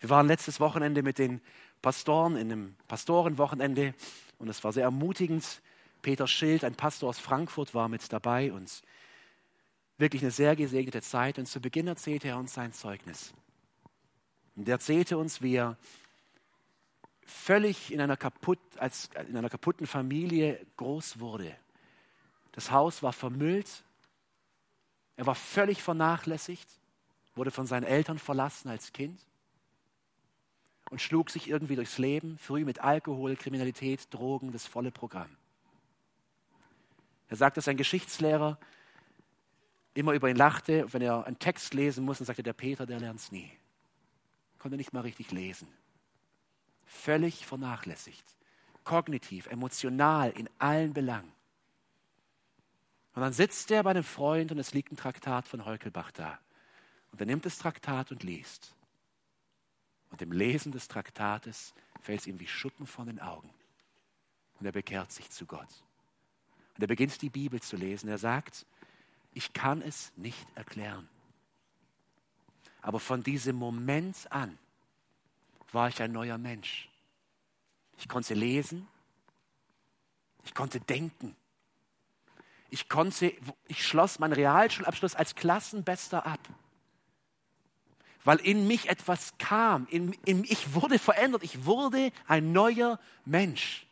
Wir 0.00 0.10
waren 0.10 0.26
letztes 0.26 0.60
Wochenende 0.60 1.02
mit 1.02 1.18
den 1.18 1.40
Pastoren 1.80 2.36
in 2.36 2.52
einem 2.52 2.76
Pastorenwochenende 2.88 3.94
und 4.38 4.48
es 4.48 4.62
war 4.62 4.72
sehr 4.72 4.84
ermutigend, 4.84 5.62
Peter 6.02 6.26
Schild, 6.26 6.64
ein 6.64 6.74
Pastor 6.74 7.08
aus 7.08 7.18
Frankfurt, 7.18 7.74
war 7.74 7.88
mit 7.88 8.12
dabei 8.12 8.52
und 8.52 8.82
wirklich 9.96 10.22
eine 10.22 10.30
sehr 10.30 10.54
gesegnete 10.54 11.02
Zeit. 11.02 11.38
Und 11.38 11.46
zu 11.46 11.60
Beginn 11.60 11.88
erzählte 11.88 12.28
er 12.28 12.38
uns 12.38 12.54
sein 12.54 12.72
Zeugnis. 12.72 13.34
Und 14.54 14.68
er 14.68 14.74
erzählte 14.74 15.18
uns, 15.18 15.42
wie 15.42 15.56
er 15.56 15.76
völlig 17.26 17.92
in 17.92 18.00
einer, 18.00 18.16
kaputt, 18.16 18.60
als, 18.76 19.10
in 19.28 19.36
einer 19.36 19.50
kaputten 19.50 19.86
Familie 19.86 20.64
groß 20.76 21.18
wurde. 21.18 21.56
Das 22.58 22.72
Haus 22.72 23.04
war 23.04 23.12
vermüllt. 23.12 23.84
Er 25.14 25.26
war 25.26 25.36
völlig 25.36 25.80
vernachlässigt, 25.80 26.68
wurde 27.36 27.52
von 27.52 27.68
seinen 27.68 27.84
Eltern 27.84 28.18
verlassen 28.18 28.68
als 28.68 28.92
Kind 28.92 29.24
und 30.90 31.00
schlug 31.00 31.30
sich 31.30 31.48
irgendwie 31.48 31.76
durchs 31.76 31.98
Leben, 31.98 32.36
früh 32.36 32.64
mit 32.64 32.80
Alkohol, 32.80 33.36
Kriminalität, 33.36 34.12
Drogen, 34.12 34.50
das 34.50 34.66
volle 34.66 34.90
Programm. 34.90 35.30
Er 37.28 37.36
sagt, 37.36 37.56
dass 37.56 37.66
sein 37.66 37.76
Geschichtslehrer 37.76 38.58
immer 39.94 40.14
über 40.14 40.28
ihn 40.28 40.34
lachte. 40.34 40.92
Wenn 40.92 41.02
er 41.02 41.28
einen 41.28 41.38
Text 41.38 41.74
lesen 41.74 42.04
muss, 42.04 42.18
dann 42.18 42.26
sagte 42.26 42.42
der 42.42 42.54
Peter, 42.54 42.86
der 42.86 42.98
lernt 42.98 43.20
es 43.20 43.30
nie. 43.30 43.52
Konnte 44.58 44.76
nicht 44.76 44.92
mal 44.92 45.02
richtig 45.02 45.30
lesen. 45.30 45.68
Völlig 46.86 47.46
vernachlässigt. 47.46 48.24
Kognitiv, 48.82 49.46
emotional, 49.46 50.30
in 50.30 50.50
allen 50.58 50.92
Belangen. 50.92 51.37
Und 53.18 53.22
dann 53.22 53.32
sitzt 53.32 53.72
er 53.72 53.82
bei 53.82 53.90
einem 53.90 54.04
Freund 54.04 54.52
und 54.52 54.60
es 54.60 54.74
liegt 54.74 54.92
ein 54.92 54.96
Traktat 54.96 55.48
von 55.48 55.64
Heukelbach 55.64 56.12
da. 56.12 56.38
Und 57.10 57.18
er 57.18 57.26
nimmt 57.26 57.44
das 57.44 57.58
Traktat 57.58 58.12
und 58.12 58.22
liest. 58.22 58.76
Und 60.10 60.22
im 60.22 60.30
Lesen 60.30 60.70
des 60.70 60.86
Traktates 60.86 61.74
fällt 62.00 62.20
es 62.20 62.28
ihm 62.28 62.38
wie 62.38 62.46
Schuppen 62.46 62.86
von 62.86 63.08
den 63.08 63.18
Augen. 63.18 63.50
Und 64.60 64.66
er 64.66 64.70
bekehrt 64.70 65.10
sich 65.10 65.30
zu 65.30 65.46
Gott. 65.46 65.66
Und 66.76 66.82
er 66.82 66.86
beginnt 66.86 67.20
die 67.20 67.28
Bibel 67.28 67.60
zu 67.60 67.74
lesen. 67.74 68.08
Er 68.08 68.18
sagt, 68.18 68.64
ich 69.34 69.52
kann 69.52 69.82
es 69.82 70.12
nicht 70.14 70.46
erklären. 70.54 71.08
Aber 72.82 73.00
von 73.00 73.24
diesem 73.24 73.56
Moment 73.56 74.30
an 74.30 74.56
war 75.72 75.88
ich 75.88 76.00
ein 76.00 76.12
neuer 76.12 76.38
Mensch. 76.38 76.88
Ich 77.96 78.08
konnte 78.08 78.34
lesen, 78.34 78.86
ich 80.44 80.54
konnte 80.54 80.78
denken. 80.78 81.34
Ich 82.70 82.88
konnte, 82.88 83.32
ich 83.66 83.86
schloss 83.86 84.18
meinen 84.18 84.32
Realschulabschluss 84.32 85.14
als 85.14 85.34
Klassenbester 85.34 86.26
ab. 86.26 86.40
Weil 88.24 88.38
in 88.38 88.66
mich 88.66 88.88
etwas 88.88 89.32
kam, 89.38 89.86
in, 89.90 90.12
in, 90.24 90.44
ich 90.44 90.74
wurde 90.74 90.98
verändert, 90.98 91.42
ich 91.42 91.64
wurde 91.64 92.12
ein 92.26 92.52
neuer 92.52 93.00
Mensch. 93.24 93.86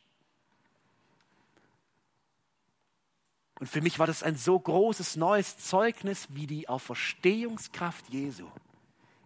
Und 3.59 3.69
für 3.69 3.81
mich 3.81 3.99
war 3.99 4.07
das 4.07 4.23
ein 4.23 4.37
so 4.37 4.59
großes 4.59 5.17
neues 5.17 5.57
Zeugnis, 5.57 6.29
wie 6.31 6.47
die 6.47 6.69
Auferstehungskraft 6.69 8.11
Jesu 8.11 8.47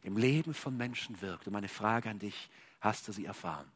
im 0.03 0.17
Leben 0.17 0.55
von 0.55 0.77
Menschen 0.77 1.21
wirkt. 1.21 1.47
Und 1.47 1.53
meine 1.53 1.69
Frage 1.69 2.09
an 2.09 2.21
dich, 2.21 2.49
hast 2.81 3.09
du 3.09 3.13
sie 3.13 3.25
erfahren? 3.25 3.71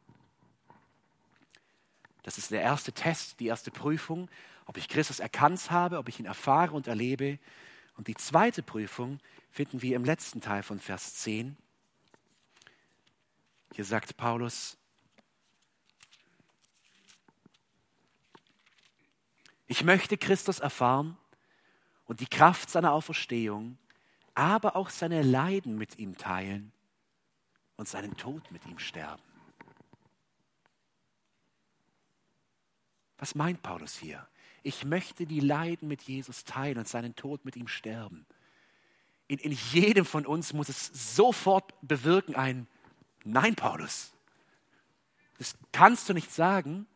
Das 2.23 2.39
ist 2.39 2.51
der 2.51 2.63
erste 2.63 2.93
Test, 2.93 3.41
die 3.41 3.47
erste 3.49 3.71
Prüfung, 3.71 4.31
ob 4.67 4.77
ich 4.77 4.89
Christus 4.89 5.21
erkannt 5.21 5.71
habe, 5.71 5.99
ob 5.99 6.09
ich 6.09 6.19
ihn 6.19 6.27
erfahre 6.27 6.73
und 6.73 6.87
erlebe. 6.87 7.39
Und 7.97 8.09
die 8.09 8.15
zweite 8.15 8.63
Prüfung 8.63 9.19
finden 9.51 9.83
wir 9.83 9.97
im 9.97 10.05
letzten 10.05 10.41
Teil 10.41 10.63
von 10.63 10.79
Vers 10.79 11.15
10. 11.17 11.57
Hier 13.75 13.85
sagt 13.85 14.17
Paulus, 14.17 14.77
Ich 19.67 19.83
möchte 19.83 20.19
Christus 20.19 20.59
erfahren 20.61 21.17
und 22.05 22.21
die 22.21 22.27
Kraft 22.27 22.71
seiner 22.71 22.93
Auferstehung, 22.93 23.79
aber 24.35 24.77
auch 24.77 24.91
seine 24.91 25.23
Leiden 25.23 25.79
mit 25.79 25.99
ihm 25.99 26.17
teilen 26.17 26.73
und 27.77 27.89
seinen 27.89 28.17
Tod 28.17 28.51
mit 28.51 28.67
ihm 28.67 28.79
sterben. 28.79 29.23
Was 33.19 33.35
meint 33.35 33.63
Paulus 33.63 33.97
hier? 33.97 34.29
Ich 34.65 34.85
möchte 34.85 35.27
die 35.27 35.41
Leiden 35.41 35.87
mit 35.87 36.03
Jesus 36.03 36.45
teilen 36.45 36.79
und 36.79 36.89
seinen 36.89 37.15
Tod 37.15 37.45
mit 37.45 37.55
ihm 37.55 37.69
sterben. 37.69 38.27
In, 39.29 39.39
in 39.39 39.53
jedem 39.53 40.05
von 40.05 40.27
uns 40.27 40.53
muss 40.53 40.69
es 40.69 40.87
sofort 41.15 41.73
bewirken 41.83 42.35
ein 42.35 42.67
Nein, 43.25 43.55
Paulus. 43.55 44.13
Das 45.39 45.57
kannst 45.73 46.09
du 46.09 46.15
nicht 46.15 46.31
sagen. 46.31 46.87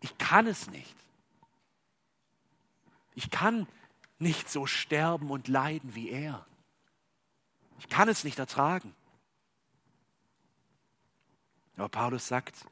Ich 0.00 0.18
kann 0.18 0.46
es 0.46 0.70
nicht. 0.70 0.94
Ich 3.14 3.30
kann 3.30 3.66
nicht 4.18 4.50
so 4.50 4.66
sterben 4.66 5.30
und 5.30 5.48
leiden 5.48 5.94
wie 5.94 6.10
er. 6.10 6.46
Ich 7.78 7.88
kann 7.88 8.08
es 8.08 8.24
nicht 8.24 8.38
ertragen. 8.38 8.94
Aber 11.76 11.88
Paulus 11.88 12.28
sagt, 12.28 12.66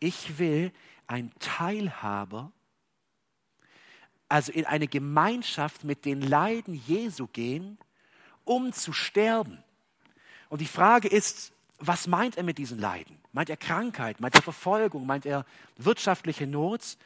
ich 0.00 0.38
will 0.38 0.72
ein 1.14 1.30
Teilhaber, 1.38 2.50
also 4.28 4.50
in 4.50 4.66
eine 4.66 4.88
Gemeinschaft 4.88 5.84
mit 5.84 6.04
den 6.04 6.20
Leiden 6.20 6.74
Jesu 6.74 7.28
gehen, 7.28 7.78
um 8.42 8.72
zu 8.72 8.92
sterben. 8.92 9.62
Und 10.48 10.60
die 10.60 10.66
Frage 10.66 11.06
ist, 11.06 11.52
was 11.78 12.08
meint 12.08 12.36
er 12.36 12.42
mit 12.42 12.58
diesen 12.58 12.80
Leiden? 12.80 13.16
Meint 13.30 13.48
er 13.48 13.56
Krankheit? 13.56 14.20
Meint 14.20 14.34
er 14.34 14.42
Verfolgung? 14.42 15.06
Meint 15.06 15.24
er 15.24 15.46
wirtschaftliche 15.76 16.48
Not? 16.48 16.98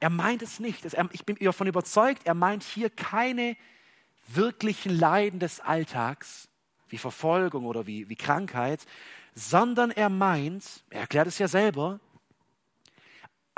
Er 0.00 0.08
meint 0.08 0.40
es 0.40 0.58
nicht. 0.58 0.86
Ich 1.12 1.26
bin 1.26 1.36
davon 1.36 1.66
überzeugt, 1.66 2.22
er 2.24 2.34
meint 2.34 2.62
hier 2.62 2.88
keine 2.88 3.58
wirklichen 4.26 4.98
Leiden 4.98 5.38
des 5.38 5.60
Alltags, 5.60 6.48
wie 6.88 6.98
Verfolgung 6.98 7.66
oder 7.66 7.86
wie, 7.86 8.08
wie 8.08 8.16
Krankheit, 8.16 8.86
sondern 9.34 9.90
er 9.90 10.08
meint, 10.08 10.82
er 10.88 11.02
erklärt 11.02 11.26
es 11.26 11.38
ja 11.38 11.46
selber, 11.46 12.00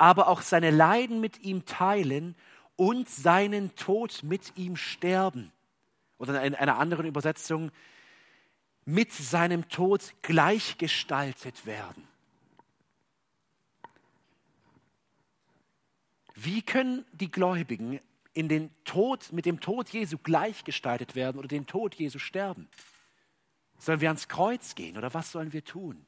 aber 0.01 0.27
auch 0.27 0.41
seine 0.41 0.71
Leiden 0.71 1.21
mit 1.21 1.43
ihm 1.43 1.65
teilen 1.65 2.35
und 2.75 3.07
seinen 3.07 3.75
Tod 3.75 4.23
mit 4.23 4.57
ihm 4.57 4.75
sterben. 4.75 5.51
Oder 6.17 6.41
in 6.43 6.55
einer 6.55 6.79
anderen 6.79 7.05
Übersetzung, 7.05 7.71
mit 8.83 9.13
seinem 9.13 9.69
Tod 9.69 10.15
gleichgestaltet 10.23 11.67
werden. 11.67 12.07
Wie 16.33 16.63
können 16.63 17.05
die 17.11 17.29
Gläubigen 17.29 17.99
in 18.33 18.49
den 18.49 18.71
Tod, 18.85 19.31
mit 19.31 19.45
dem 19.45 19.59
Tod 19.59 19.89
Jesu 19.89 20.17
gleichgestaltet 20.17 21.13
werden 21.13 21.37
oder 21.37 21.47
den 21.47 21.67
Tod 21.67 21.93
Jesu 21.93 22.17
sterben. 22.17 22.67
Sollen 23.77 24.01
wir 24.01 24.09
ans 24.09 24.27
Kreuz 24.27 24.73
gehen 24.73 24.97
oder 24.97 25.13
was 25.13 25.31
sollen 25.31 25.53
wir 25.53 25.63
tun? 25.63 26.05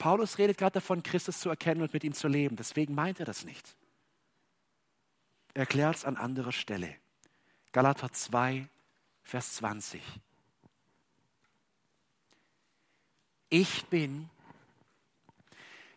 Paulus 0.00 0.38
redet 0.38 0.56
gerade 0.56 0.72
davon, 0.72 1.02
Christus 1.02 1.40
zu 1.40 1.50
erkennen 1.50 1.82
und 1.82 1.92
mit 1.92 2.02
ihm 2.02 2.14
zu 2.14 2.26
leben. 2.26 2.56
Deswegen 2.56 2.94
meint 2.94 3.20
er 3.20 3.26
das 3.26 3.44
nicht. 3.44 3.76
Er 5.52 5.60
erklärt 5.60 5.96
es 5.96 6.04
an 6.06 6.16
anderer 6.16 6.52
Stelle. 6.52 6.96
Galater 7.70 8.10
2, 8.10 8.66
Vers 9.22 9.54
20. 9.56 10.00
Ich 13.50 13.84
bin 13.86 14.30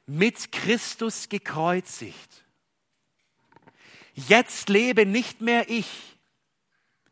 mit 0.06 0.52
Christus 0.52 1.30
gekreuzigt. 1.30 2.44
Jetzt 4.16 4.68
lebe 4.68 5.06
nicht 5.06 5.40
mehr 5.40 5.70
ich. 5.70 6.18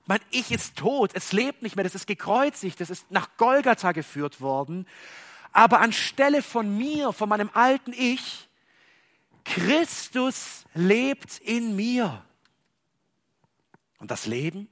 Mein 0.08 0.20
Ich 0.32 0.52
ist 0.52 0.76
tot, 0.76 1.12
es 1.14 1.32
lebt 1.32 1.62
nicht 1.62 1.78
mehr, 1.78 1.84
das 1.84 1.96
ist 1.96 2.06
gekreuzigt, 2.06 2.82
das 2.82 2.90
ist 2.90 3.10
nach 3.12 3.38
Golgatha 3.38 3.94
geführt 3.94 4.42
worden. 4.42 4.86
Aber 5.52 5.80
anstelle 5.80 6.42
von 6.42 6.78
mir, 6.78 7.12
von 7.14 7.30
meinem 7.30 7.50
alten 7.54 7.94
Ich, 7.94 8.48
Christus 9.44 10.66
lebt 10.74 11.40
in 11.40 11.76
mir. 11.76 12.24
Und 14.00 14.12
das 14.12 14.26
Leben, 14.26 14.68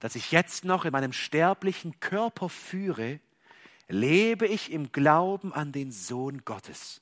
das 0.00 0.14
ich 0.14 0.32
jetzt 0.32 0.64
noch 0.64 0.84
in 0.84 0.92
meinem 0.92 1.12
sterblichen 1.12 1.98
Körper 2.00 2.48
führe, 2.48 3.20
lebe 3.88 4.46
ich 4.46 4.72
im 4.72 4.92
Glauben 4.92 5.52
an 5.52 5.72
den 5.72 5.92
Sohn 5.92 6.44
Gottes, 6.44 7.00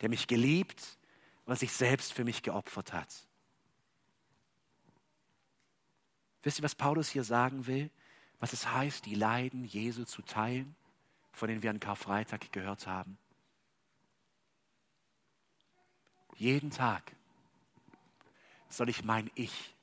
der 0.00 0.08
mich 0.08 0.26
geliebt 0.26 0.98
und 1.44 1.58
sich 1.58 1.72
selbst 1.72 2.12
für 2.12 2.24
mich 2.24 2.42
geopfert 2.42 2.92
hat. 2.92 3.08
Wisst 6.42 6.60
ihr, 6.60 6.62
was 6.62 6.74
Paulus 6.74 7.08
hier 7.08 7.24
sagen 7.24 7.66
will? 7.66 7.90
Was 8.38 8.52
es 8.52 8.70
heißt, 8.70 9.06
die 9.06 9.14
Leiden 9.14 9.64
Jesu 9.64 10.04
zu 10.04 10.22
teilen, 10.22 10.76
von 11.36 11.48
denen 11.48 11.62
wir 11.62 11.68
an 11.68 11.80
Karfreitag 11.80 12.50
gehört 12.50 12.86
haben? 12.86 13.18
Jeden 16.34 16.70
Tag 16.70 17.12
soll 18.70 18.88
ich 18.88 19.04
mein 19.04 19.30
Ich 19.34 19.74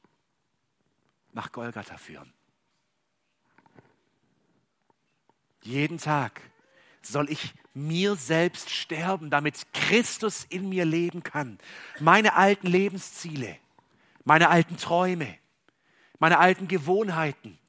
nach 1.32 1.52
Golgatha 1.52 1.98
führen. 1.98 2.34
Jeden 5.62 6.00
Tag 6.00 6.42
soll 7.04 7.30
ich 7.30 7.54
mir 7.76 8.16
selbst 8.16 8.72
sterben, 8.72 9.30
damit 9.30 9.72
Christus 9.74 10.46
in 10.46 10.70
mir 10.70 10.86
leben 10.86 11.22
kann. 11.22 11.60
Meine 12.00 12.34
alten 12.34 12.68
Lebensziele, 12.68 13.60
meine 14.24 14.50
alten 14.50 14.78
Träume, 14.78 15.38
meine 16.18 16.40
alten 16.40 16.68
Gewohnheiten, 16.68 17.60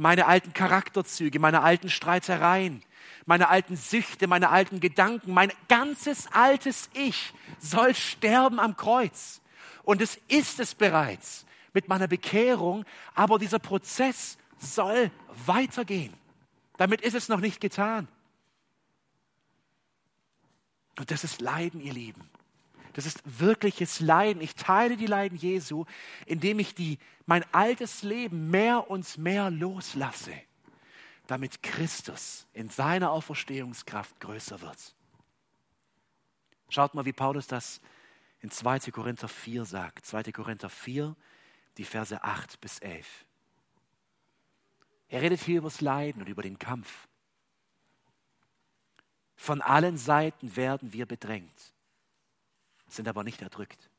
meine 0.00 0.26
alten 0.26 0.54
Charakterzüge, 0.54 1.38
meine 1.38 1.60
alten 1.60 1.90
Streitereien, 1.90 2.82
meine 3.26 3.50
alten 3.50 3.76
Süchte, 3.76 4.28
meine 4.28 4.48
alten 4.48 4.80
Gedanken, 4.80 5.34
mein 5.34 5.52
ganzes 5.68 6.26
altes 6.32 6.88
Ich 6.94 7.34
soll 7.58 7.94
sterben 7.94 8.58
am 8.60 8.78
Kreuz. 8.78 9.42
Und 9.82 10.00
es 10.00 10.18
ist 10.28 10.58
es 10.58 10.74
bereits 10.74 11.44
mit 11.74 11.88
meiner 11.88 12.08
Bekehrung, 12.08 12.86
aber 13.14 13.38
dieser 13.38 13.58
Prozess 13.58 14.38
soll 14.58 15.10
weitergehen. 15.44 16.14
Damit 16.78 17.02
ist 17.02 17.14
es 17.14 17.28
noch 17.28 17.40
nicht 17.40 17.60
getan. 17.60 18.08
Und 20.98 21.10
das 21.10 21.24
ist 21.24 21.42
Leiden, 21.42 21.82
ihr 21.82 21.92
Lieben. 21.92 22.30
Das 22.94 23.06
ist 23.06 23.20
wirkliches 23.24 24.00
Leiden. 24.00 24.42
Ich 24.42 24.54
teile 24.54 24.96
die 24.96 25.06
Leiden 25.06 25.38
Jesu, 25.38 25.84
indem 26.26 26.58
ich 26.58 26.74
die, 26.74 26.98
mein 27.26 27.44
altes 27.52 28.02
Leben 28.02 28.50
mehr 28.50 28.90
und 28.90 29.16
mehr 29.18 29.50
loslasse, 29.50 30.34
damit 31.26 31.62
Christus 31.62 32.46
in 32.52 32.68
seiner 32.68 33.12
Auferstehungskraft 33.12 34.18
größer 34.20 34.60
wird. 34.60 34.94
Schaut 36.68 36.94
mal, 36.94 37.04
wie 37.04 37.12
Paulus 37.12 37.46
das 37.46 37.80
in 38.40 38.50
2. 38.50 38.90
Korinther 38.90 39.28
4 39.28 39.64
sagt. 39.64 40.06
2. 40.06 40.32
Korinther 40.32 40.70
4, 40.70 41.14
die 41.76 41.84
Verse 41.84 42.22
8 42.22 42.60
bis 42.60 42.78
11. 42.78 43.26
Er 45.08 45.22
redet 45.22 45.40
hier 45.42 45.58
über 45.58 45.68
das 45.68 45.80
Leiden 45.80 46.22
und 46.22 46.28
über 46.28 46.42
den 46.42 46.58
Kampf. 46.58 47.08
Von 49.36 49.60
allen 49.60 49.96
Seiten 49.96 50.54
werden 50.54 50.92
wir 50.92 51.06
bedrängt, 51.06 51.72
sind 52.92 53.08
aber 53.08 53.24
nicht 53.24 53.42
erdrückt. 53.42 53.90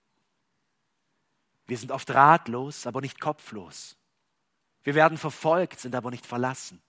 Wir 1.68 1.78
sind 1.78 1.92
oft 1.92 2.10
ratlos, 2.12 2.86
aber 2.88 3.02
nicht 3.02 3.20
kopflos. 3.20 3.96
Wir 4.84 4.96
werden 4.96 5.18
verfolgt, 5.18 5.80
sind 5.80 5.96
aber 5.96 6.12
nicht 6.12 6.26
verlassen. 6.26 6.82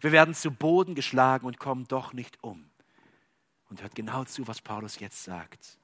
Wir 0.00 0.12
werden 0.12 0.34
zu 0.34 0.50
Boden 0.50 0.94
geschlagen 0.94 1.46
und 1.46 1.58
kommen 1.58 1.86
doch 1.86 2.12
nicht 2.12 2.42
um. 2.42 2.68
Und 3.70 3.82
hört 3.82 3.94
genau 3.94 4.24
zu, 4.24 4.46
was 4.48 4.60
Paulus 4.60 4.98
jetzt 4.98 5.22
sagt. 5.22 5.78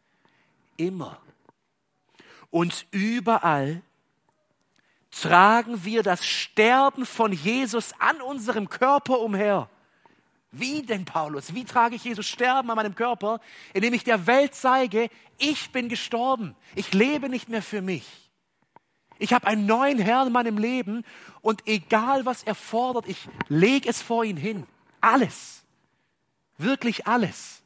Immer 0.77 1.20
und 2.51 2.87
überall 2.90 3.83
tragen 5.11 5.85
wir 5.85 6.03
das 6.03 6.27
Sterben 6.27 7.07
von 7.07 7.33
Jesus 7.33 7.92
an 7.98 8.20
unserem 8.20 8.68
Körper 8.68 9.20
umher. 9.20 9.68
Wie 10.51 10.83
denn, 10.83 11.05
Paulus? 11.05 11.55
Wie 11.55 11.65
trage 11.65 11.97
ich 11.97 12.05
Jesus 12.05 12.27
Sterben 12.27 12.71
an 12.71 12.77
meinem 12.77 12.95
Körper? 12.95 13.41
Indem 13.75 13.93
ich 13.93 14.05
der 14.05 14.27
Welt 14.27 14.55
zeige, 14.55 15.11
ich 15.37 15.71
bin 15.71 15.89
gestorben. 15.89 16.57
Ich 16.75 16.95
lebe 16.95 17.29
nicht 17.29 17.49
mehr 17.49 17.63
für 17.63 17.83
mich. 17.83 18.07
Ich 19.19 19.33
habe 19.33 19.47
einen 19.47 19.67
neuen 19.67 19.99
Herrn 19.99 20.29
in 20.29 20.33
meinem 20.33 20.59
Leben 20.59 21.05
und 21.43 21.67
egal 21.67 22.25
was 22.25 22.45
er 22.45 22.55
fordert, 22.55 23.09
ich 23.09 23.29
lege 23.49 23.89
es 23.89 24.01
vor 24.01 24.25
ihn 24.25 24.37
hin. 24.37 24.65
Alles. 25.01 25.65
Wirklich 26.57 27.07
alles. 27.07 27.63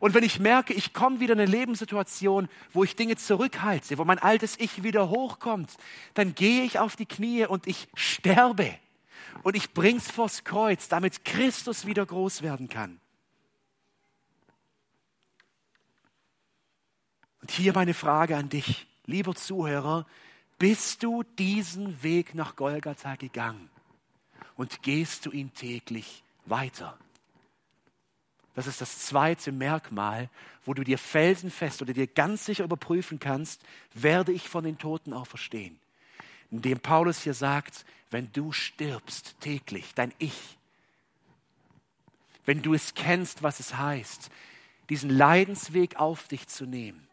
Und 0.00 0.14
wenn 0.14 0.24
ich 0.24 0.40
merke, 0.40 0.74
ich 0.74 0.92
komme 0.92 1.20
wieder 1.20 1.34
in 1.34 1.40
eine 1.40 1.50
Lebenssituation, 1.50 2.48
wo 2.72 2.82
ich 2.82 2.96
Dinge 2.96 3.16
zurückhalte, 3.16 3.98
wo 3.98 4.04
mein 4.04 4.18
altes 4.18 4.58
Ich 4.58 4.82
wieder 4.82 5.08
hochkommt, 5.10 5.70
dann 6.14 6.34
gehe 6.34 6.64
ich 6.64 6.80
auf 6.80 6.96
die 6.96 7.06
Knie 7.06 7.46
und 7.46 7.68
ich 7.68 7.86
sterbe. 7.94 8.74
Und 9.42 9.56
ich 9.56 9.72
bring's 9.72 10.10
vors 10.10 10.44
Kreuz, 10.44 10.88
damit 10.88 11.24
Christus 11.24 11.86
wieder 11.86 12.04
groß 12.04 12.42
werden 12.42 12.68
kann. 12.68 13.00
Und 17.40 17.50
hier 17.50 17.72
meine 17.72 17.94
Frage 17.94 18.36
an 18.36 18.48
dich, 18.48 18.86
lieber 19.04 19.34
Zuhörer, 19.34 20.06
bist 20.58 21.02
du 21.02 21.24
diesen 21.24 22.02
Weg 22.02 22.34
nach 22.34 22.54
Golgatha 22.54 23.16
gegangen 23.16 23.68
und 24.54 24.82
gehst 24.82 25.26
du 25.26 25.30
ihn 25.32 25.52
täglich 25.52 26.22
weiter? 26.46 26.96
Das 28.54 28.66
ist 28.66 28.80
das 28.80 28.98
zweite 29.00 29.50
Merkmal, 29.50 30.28
wo 30.64 30.74
du 30.74 30.84
dir 30.84 30.98
felsenfest 30.98 31.82
oder 31.82 31.94
dir 31.94 32.06
ganz 32.06 32.44
sicher 32.44 32.64
überprüfen 32.64 33.18
kannst, 33.18 33.62
werde 33.94 34.30
ich 34.30 34.48
von 34.48 34.62
den 34.62 34.78
Toten 34.78 35.12
auferstehen. 35.12 35.81
Indem 36.52 36.78
Paulus 36.78 37.22
hier 37.22 37.34
sagt, 37.34 37.86
wenn 38.10 38.30
du 38.32 38.52
stirbst 38.52 39.40
täglich, 39.40 39.94
dein 39.94 40.12
Ich, 40.18 40.58
wenn 42.44 42.60
du 42.60 42.74
es 42.74 42.94
kennst, 42.94 43.42
was 43.42 43.58
es 43.58 43.76
heißt, 43.78 44.30
diesen 44.90 45.08
Leidensweg 45.08 45.96
auf 45.96 46.28
dich 46.28 46.46
zu 46.46 46.66
nehmen, 46.66 47.08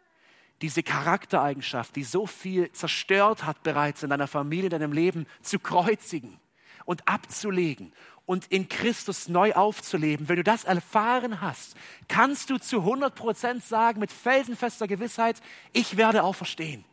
diese 0.61 0.83
Charaktereigenschaft, 0.83 1.95
die 1.95 2.03
so 2.03 2.27
viel 2.27 2.69
zerstört 2.73 3.45
hat 3.45 3.63
bereits 3.63 4.03
in 4.03 4.09
deiner 4.09 4.27
Familie, 4.27 4.65
in 4.65 4.71
deinem 4.71 4.91
Leben, 4.91 5.25
zu 5.41 5.57
kreuzigen 5.57 6.37
und 6.83 7.07
abzulegen 7.07 7.93
und 8.25 8.47
in 8.47 8.67
Christus 8.67 9.29
neu 9.29 9.53
aufzuleben, 9.53 10.27
wenn 10.27 10.35
du 10.35 10.43
das 10.43 10.65
erfahren 10.65 11.39
hast, 11.39 11.77
kannst 12.09 12.49
du 12.49 12.57
zu 12.57 12.79
100 12.79 13.15
Prozent 13.15 13.63
sagen 13.63 14.01
mit 14.01 14.11
felsenfester 14.11 14.87
Gewissheit, 14.87 15.41
ich 15.71 15.95
werde 15.95 16.23
auferstehen, 16.23 16.83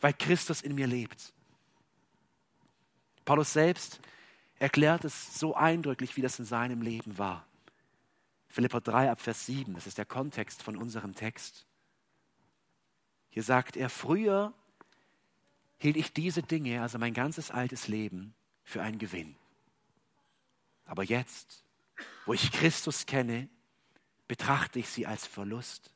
weil 0.00 0.12
Christus 0.14 0.60
in 0.60 0.74
mir 0.74 0.88
lebt. 0.88 1.32
Paulus 3.28 3.52
selbst 3.52 4.00
erklärt 4.58 5.04
es 5.04 5.38
so 5.38 5.54
eindrücklich, 5.54 6.16
wie 6.16 6.22
das 6.22 6.38
in 6.38 6.46
seinem 6.46 6.80
Leben 6.80 7.18
war. 7.18 7.46
Philippa 8.48 8.80
3 8.80 9.10
ab 9.10 9.20
Vers 9.20 9.44
7, 9.44 9.74
das 9.74 9.86
ist 9.86 9.98
der 9.98 10.06
Kontext 10.06 10.62
von 10.62 10.78
unserem 10.78 11.14
Text. 11.14 11.66
Hier 13.28 13.42
sagt 13.42 13.76
er, 13.76 13.90
früher 13.90 14.54
hielt 15.76 15.98
ich 15.98 16.14
diese 16.14 16.42
Dinge, 16.42 16.80
also 16.80 16.98
mein 16.98 17.12
ganzes 17.12 17.50
altes 17.50 17.86
Leben, 17.86 18.34
für 18.64 18.80
einen 18.80 18.98
Gewinn. 18.98 19.36
Aber 20.86 21.04
jetzt, 21.04 21.64
wo 22.24 22.32
ich 22.32 22.50
Christus 22.50 23.04
kenne, 23.04 23.50
betrachte 24.26 24.78
ich 24.78 24.88
sie 24.88 25.06
als 25.06 25.26
Verlust. 25.26 25.92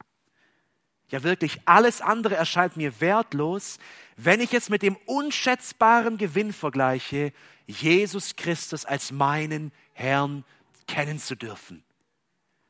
Ja 1.13 1.23
wirklich, 1.23 1.61
alles 1.67 2.01
andere 2.01 2.37
erscheint 2.37 2.79
mir 2.79 3.03
wertlos, 3.03 3.79
wenn 4.17 4.41
ich 4.41 4.55
es 4.55 4.71
mit 4.71 4.81
dem 4.81 4.97
unschätzbaren 5.05 6.17
Gewinn 6.17 6.55
vergleiche, 6.55 7.35
Jesus 7.67 8.35
Christus 8.35 8.87
als 8.87 9.13
meinen 9.13 9.73
Herrn 9.93 10.43
kennen 10.89 11.19
zu 11.19 11.37
dürfen. 11.37 11.85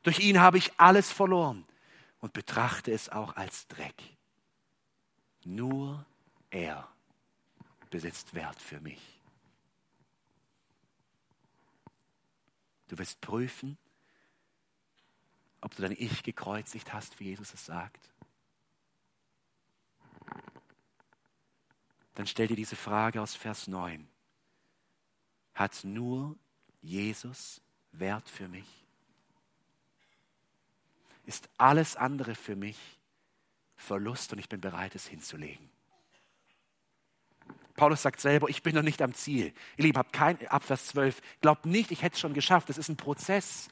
Durch 0.03 0.19
ihn 0.19 0.41
habe 0.41 0.59
ich 0.59 0.73
alles 0.77 1.13
verloren 1.13 1.65
und 2.19 2.33
betrachte 2.33 2.91
es 2.91 3.09
auch 3.09 3.37
als 3.37 3.69
Dreck. 3.69 3.95
Nur 5.45 6.05
er 6.51 6.89
besitzt 7.91 8.35
Wert 8.35 8.61
für 8.61 8.81
mich. 8.81 9.01
Du 12.89 12.99
wirst 12.99 13.21
prüfen, 13.21 13.79
ob 15.61 15.77
du 15.77 15.83
dein 15.83 15.93
Ich 15.97 16.25
gekreuzigt 16.25 16.93
hast, 16.93 17.21
wie 17.21 17.27
Jesus 17.27 17.55
es 17.55 17.65
sagt. 17.67 18.12
Dann 22.15 22.27
stell 22.27 22.47
dir 22.47 22.57
diese 22.57 22.77
Frage 22.77 23.21
aus 23.21 23.35
Vers 23.35 23.69
9. 23.69 24.07
Hat 25.55 25.85
nur 25.85 26.37
Jesus 26.81 27.61
Wert 27.93 28.29
für 28.29 28.49
mich? 28.49 28.67
Ist 31.25 31.49
alles 31.57 31.97
andere 31.97 32.35
für 32.35 32.57
mich 32.57 32.79
Verlust 33.77 34.33
und 34.33 34.39
ich 34.39 34.49
bin 34.49 34.61
bereit, 34.61 34.95
es 34.95 35.07
hinzulegen? 35.07 35.71
Paulus 37.75 38.03
sagt 38.03 38.21
selber, 38.21 38.49
ich 38.49 38.63
bin 38.63 38.75
noch 38.75 38.83
nicht 38.83 39.01
am 39.01 39.15
Ziel. 39.15 39.53
Ihr 39.77 39.85
Lieben, 39.85 39.99
habt 39.99 40.13
kein, 40.13 40.47
ab 40.49 40.63
Vers 40.63 40.87
12, 40.87 41.21
glaubt 41.41 41.67
nicht, 41.67 41.91
ich 41.91 42.03
hätte 42.03 42.15
es 42.15 42.21
schon 42.21 42.35
geschafft. 42.35 42.69
Das 42.69 42.79
ist 42.79 42.89
ein 42.89 42.97
Prozess. 42.97 43.69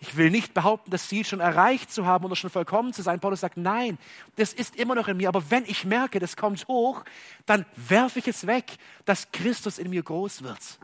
Ich 0.00 0.16
will 0.16 0.30
nicht 0.30 0.54
behaupten, 0.54 0.92
das 0.92 1.08
Ziel 1.08 1.24
schon 1.24 1.40
erreicht 1.40 1.90
zu 1.90 2.06
haben 2.06 2.24
oder 2.24 2.36
schon 2.36 2.50
vollkommen 2.50 2.92
zu 2.92 3.02
sein. 3.02 3.18
Paulus 3.18 3.40
sagt, 3.40 3.56
nein, 3.56 3.98
das 4.36 4.52
ist 4.52 4.76
immer 4.76 4.94
noch 4.94 5.08
in 5.08 5.16
mir. 5.16 5.28
Aber 5.28 5.50
wenn 5.50 5.64
ich 5.64 5.84
merke, 5.84 6.20
das 6.20 6.36
kommt 6.36 6.68
hoch, 6.68 7.04
dann 7.46 7.66
werfe 7.74 8.20
ich 8.20 8.28
es 8.28 8.46
weg, 8.46 8.78
dass 9.04 9.32
Christus 9.32 9.78
in 9.78 9.90
mir 9.90 10.04
groß 10.04 10.42
wird. 10.42 10.78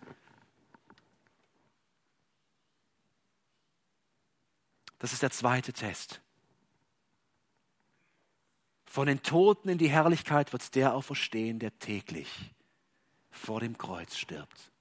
Das 4.98 5.12
ist 5.12 5.22
der 5.22 5.30
zweite 5.30 5.72
Test. 5.72 6.20
Von 8.84 9.06
den 9.06 9.22
Toten 9.22 9.68
in 9.68 9.78
die 9.78 9.90
Herrlichkeit 9.90 10.52
wird 10.52 10.74
der 10.74 10.94
auferstehen, 10.94 11.58
der 11.60 11.78
täglich 11.78 12.52
vor 13.30 13.60
dem 13.60 13.76
Kreuz 13.78 14.16
stirbt. 14.16 14.72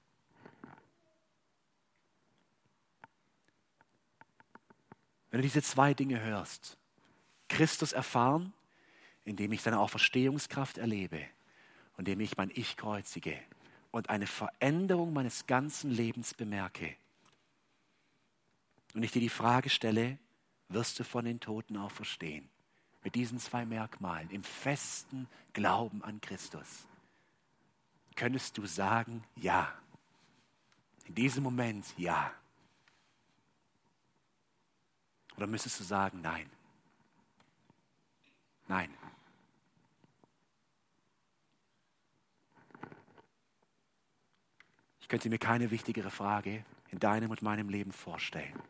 Wenn 5.34 5.40
du 5.40 5.48
diese 5.48 5.62
zwei 5.62 5.94
Dinge 5.94 6.20
hörst, 6.20 6.76
Christus 7.48 7.92
erfahren, 7.92 8.52
indem 9.24 9.50
ich 9.50 9.62
seine 9.62 9.80
Auferstehungskraft 9.80 10.78
erlebe 10.78 11.26
indem 11.98 12.20
ich 12.20 12.36
mein 12.36 12.52
Ich 12.54 12.76
kreuzige 12.76 13.36
und 13.90 14.10
eine 14.10 14.28
Veränderung 14.28 15.12
meines 15.12 15.48
ganzen 15.48 15.90
Lebens 15.90 16.34
bemerke. 16.34 16.94
Und 18.94 19.02
ich 19.02 19.10
dir 19.10 19.18
die 19.18 19.28
Frage 19.28 19.70
stelle, 19.70 20.18
wirst 20.68 21.00
du 21.00 21.04
von 21.04 21.24
den 21.24 21.40
Toten 21.40 21.78
auferstehen? 21.78 22.48
mit 23.02 23.16
diesen 23.16 23.40
zwei 23.40 23.66
Merkmalen, 23.66 24.30
im 24.30 24.44
festen 24.44 25.26
Glauben 25.52 26.04
an 26.04 26.20
Christus, 26.20 26.86
könntest 28.14 28.56
du 28.56 28.66
sagen, 28.66 29.24
ja. 29.34 29.74
In 31.06 31.16
diesem 31.16 31.42
Moment, 31.42 31.84
ja. 31.98 32.32
Oder 35.36 35.46
müsstest 35.46 35.80
du 35.80 35.84
sagen, 35.84 36.20
nein. 36.20 36.50
Nein. 38.68 38.94
Ich 45.00 45.08
könnte 45.08 45.28
mir 45.28 45.38
keine 45.38 45.70
wichtigere 45.70 46.10
Frage 46.10 46.64
in 46.90 46.98
deinem 46.98 47.30
und 47.30 47.42
meinem 47.42 47.68
Leben 47.68 47.92
vorstellen. 47.92 48.62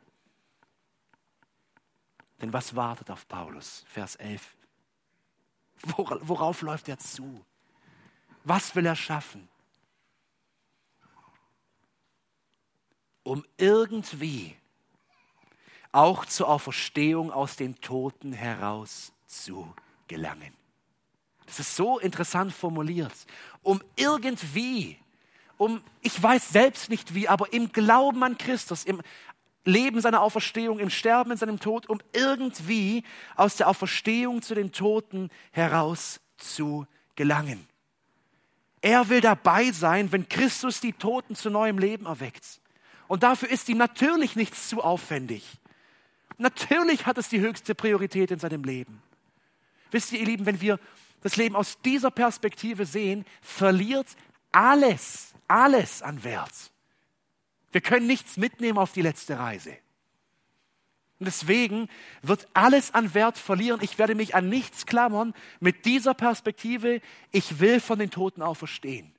Denn 2.41 2.53
was 2.53 2.75
wartet 2.75 3.11
auf 3.11 3.29
Paulus? 3.29 3.85
Vers 3.89 4.17
11. 4.17 4.57
Worauf 5.97 6.63
läuft 6.63 6.89
er 6.89 6.99
zu? 6.99 7.45
Was 8.43 8.75
will 8.75 8.87
er 8.87 8.97
schaffen? 8.97 9.49
Um 13.23 13.45
irgendwie 13.57 14.57
auch 15.95 16.27
zur 16.27 16.49
Auferstehung 16.49 17.31
aus 17.31 17.57
den 17.57 17.81
Toten 17.81 18.33
heraus 18.33 19.13
zu 19.27 19.73
gelangen. 20.09 20.53
Das 21.47 21.61
ist 21.61 21.77
so 21.77 21.99
interessant 21.99 22.53
formuliert. 22.53 23.15
Um 23.63 23.81
irgendwie, 23.95 24.99
um, 25.57 25.81
ich 26.01 26.21
weiß 26.21 26.49
selbst 26.49 26.91
nicht 26.91 27.15
wie, 27.15 27.29
aber 27.29 27.53
im 27.53 27.71
Glauben 27.71 28.25
an 28.25 28.37
Christus, 28.37 28.85
im 28.85 29.03
Leben 29.65 30.01
seiner 30.01 30.21
Auferstehung, 30.21 30.81
im 30.81 30.91
Sterben, 30.91 31.31
in 31.31 31.37
seinem 31.37 31.61
Tod, 31.61 31.89
um 31.89 32.01
irgendwie 32.13 33.05
aus 33.37 33.57
der 33.57 33.69
Auferstehung 33.69 34.43
zu 34.43 34.55
den 34.55 34.73
Toten 34.73 35.31
heraus 35.53 36.21
zu 36.37 36.87
gelangen. 37.15 37.69
Er 38.81 39.09
will 39.09 39.21
dabei 39.21 39.71
sein, 39.71 40.11
wenn 40.11 40.29
Christus 40.29 40.81
die 40.81 40.93
Toten 40.93 41.37
zu 41.37 41.51
neuem 41.51 41.79
Leben 41.79 42.07
erweckt. 42.07 42.61
Und 43.07 43.23
dafür 43.23 43.49
ist 43.49 43.69
ihm 43.69 43.79
natürlich 43.79 44.35
nichts 44.35 44.69
zu 44.69 44.83
aufwendig. 44.83 45.59
Natürlich 46.39 47.07
hat 47.07 47.19
es 47.19 47.29
die 47.29 47.41
höchste 47.41 47.75
Priorität 47.75 48.31
in 48.31 48.39
seinem 48.39 48.65
Leben. 48.65 49.03
Wisst 49.91 50.13
ihr, 50.13 50.21
ihr 50.21 50.27
Lieben, 50.27 50.47
wenn 50.47 50.61
wir 50.61 50.81
das 51.23 51.37
Leben 51.37 51.57
aus 51.57 51.81
dieser 51.83 52.11
Perspektive 52.11 52.87
sehen, 52.87 53.25
verliert 53.41 54.09
alles, 54.53 55.35
alles 55.49 56.03
an 56.03 56.25
Wert. 56.25 56.73
Wir 57.73 57.81
können 57.81 58.07
nichts 58.07 58.37
mitnehmen 58.37 58.79
auf 58.79 58.93
die 58.93 59.03
letzte 59.03 59.39
Reise. 59.39 59.77
Und 61.19 61.27
deswegen 61.27 61.89
wird 62.23 62.49
alles 62.55 62.93
an 62.93 63.15
Wert 63.15 63.39
verlieren. 63.39 63.81
Ich 63.83 63.99
werde 63.99 64.15
mich 64.15 64.35
an 64.35 64.49
nichts 64.49 64.85
klammern 64.85 65.33
mit 65.61 65.85
dieser 65.85 66.15
Perspektive. 66.15 67.01
Ich 67.31 67.61
will 67.61 67.81
von 67.81 67.99
den 67.99 68.11
Toten 68.11 68.43
auferstehen. 68.43 69.15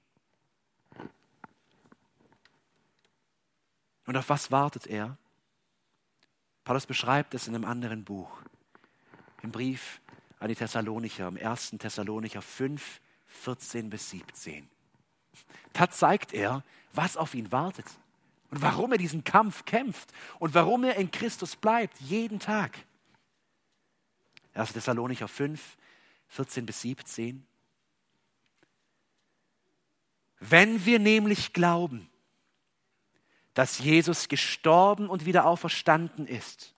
Und 4.06 4.18
auf 4.18 4.30
was 4.30 4.52
wartet 4.52 4.88
er? 4.88 5.18
Paulus 6.66 6.88
beschreibt 6.88 7.36
es 7.36 7.48
in 7.48 7.54
einem 7.54 7.64
anderen 7.64 8.04
Buch, 8.04 8.42
im 9.44 9.52
Brief 9.52 10.02
an 10.40 10.50
die 10.50 10.56
Thessalonicher, 10.56 11.28
im 11.28 11.38
1. 11.38 11.76
Thessalonicher 11.78 12.42
5, 12.42 13.02
14 13.28 13.90
bis 13.90 14.10
17. 14.10 14.68
Da 15.74 15.90
zeigt 15.90 16.34
er, 16.34 16.64
was 16.92 17.18
auf 17.18 17.36
ihn 17.36 17.52
wartet 17.52 17.86
und 18.50 18.64
warum 18.64 18.92
er 18.92 18.98
diesen 18.98 19.24
Kampf 19.24 19.66
kämpft 19.66 20.12
und 20.40 20.56
warum 20.56 20.84
er 20.84 20.96
in 20.96 21.12
Christus 21.12 21.56
bleibt, 21.56 22.02
jeden 22.02 22.40
Tag. 22.40 22.80
1. 24.56 24.74
Thessalonicher 24.74 25.28
5, 25.28 25.78
14 26.30 26.66
bis 26.66 26.82
17. 26.82 27.46
Wenn 30.40 30.84
wir 30.86 30.98
nämlich 30.98 31.54
glauben, 31.54 32.10
dass 33.56 33.80
Jesus 33.80 34.30
gestorben 34.30 35.10
und 35.10 35.26
wieder 35.26 35.46
auferstanden 35.46 36.28
ist, 36.28 36.76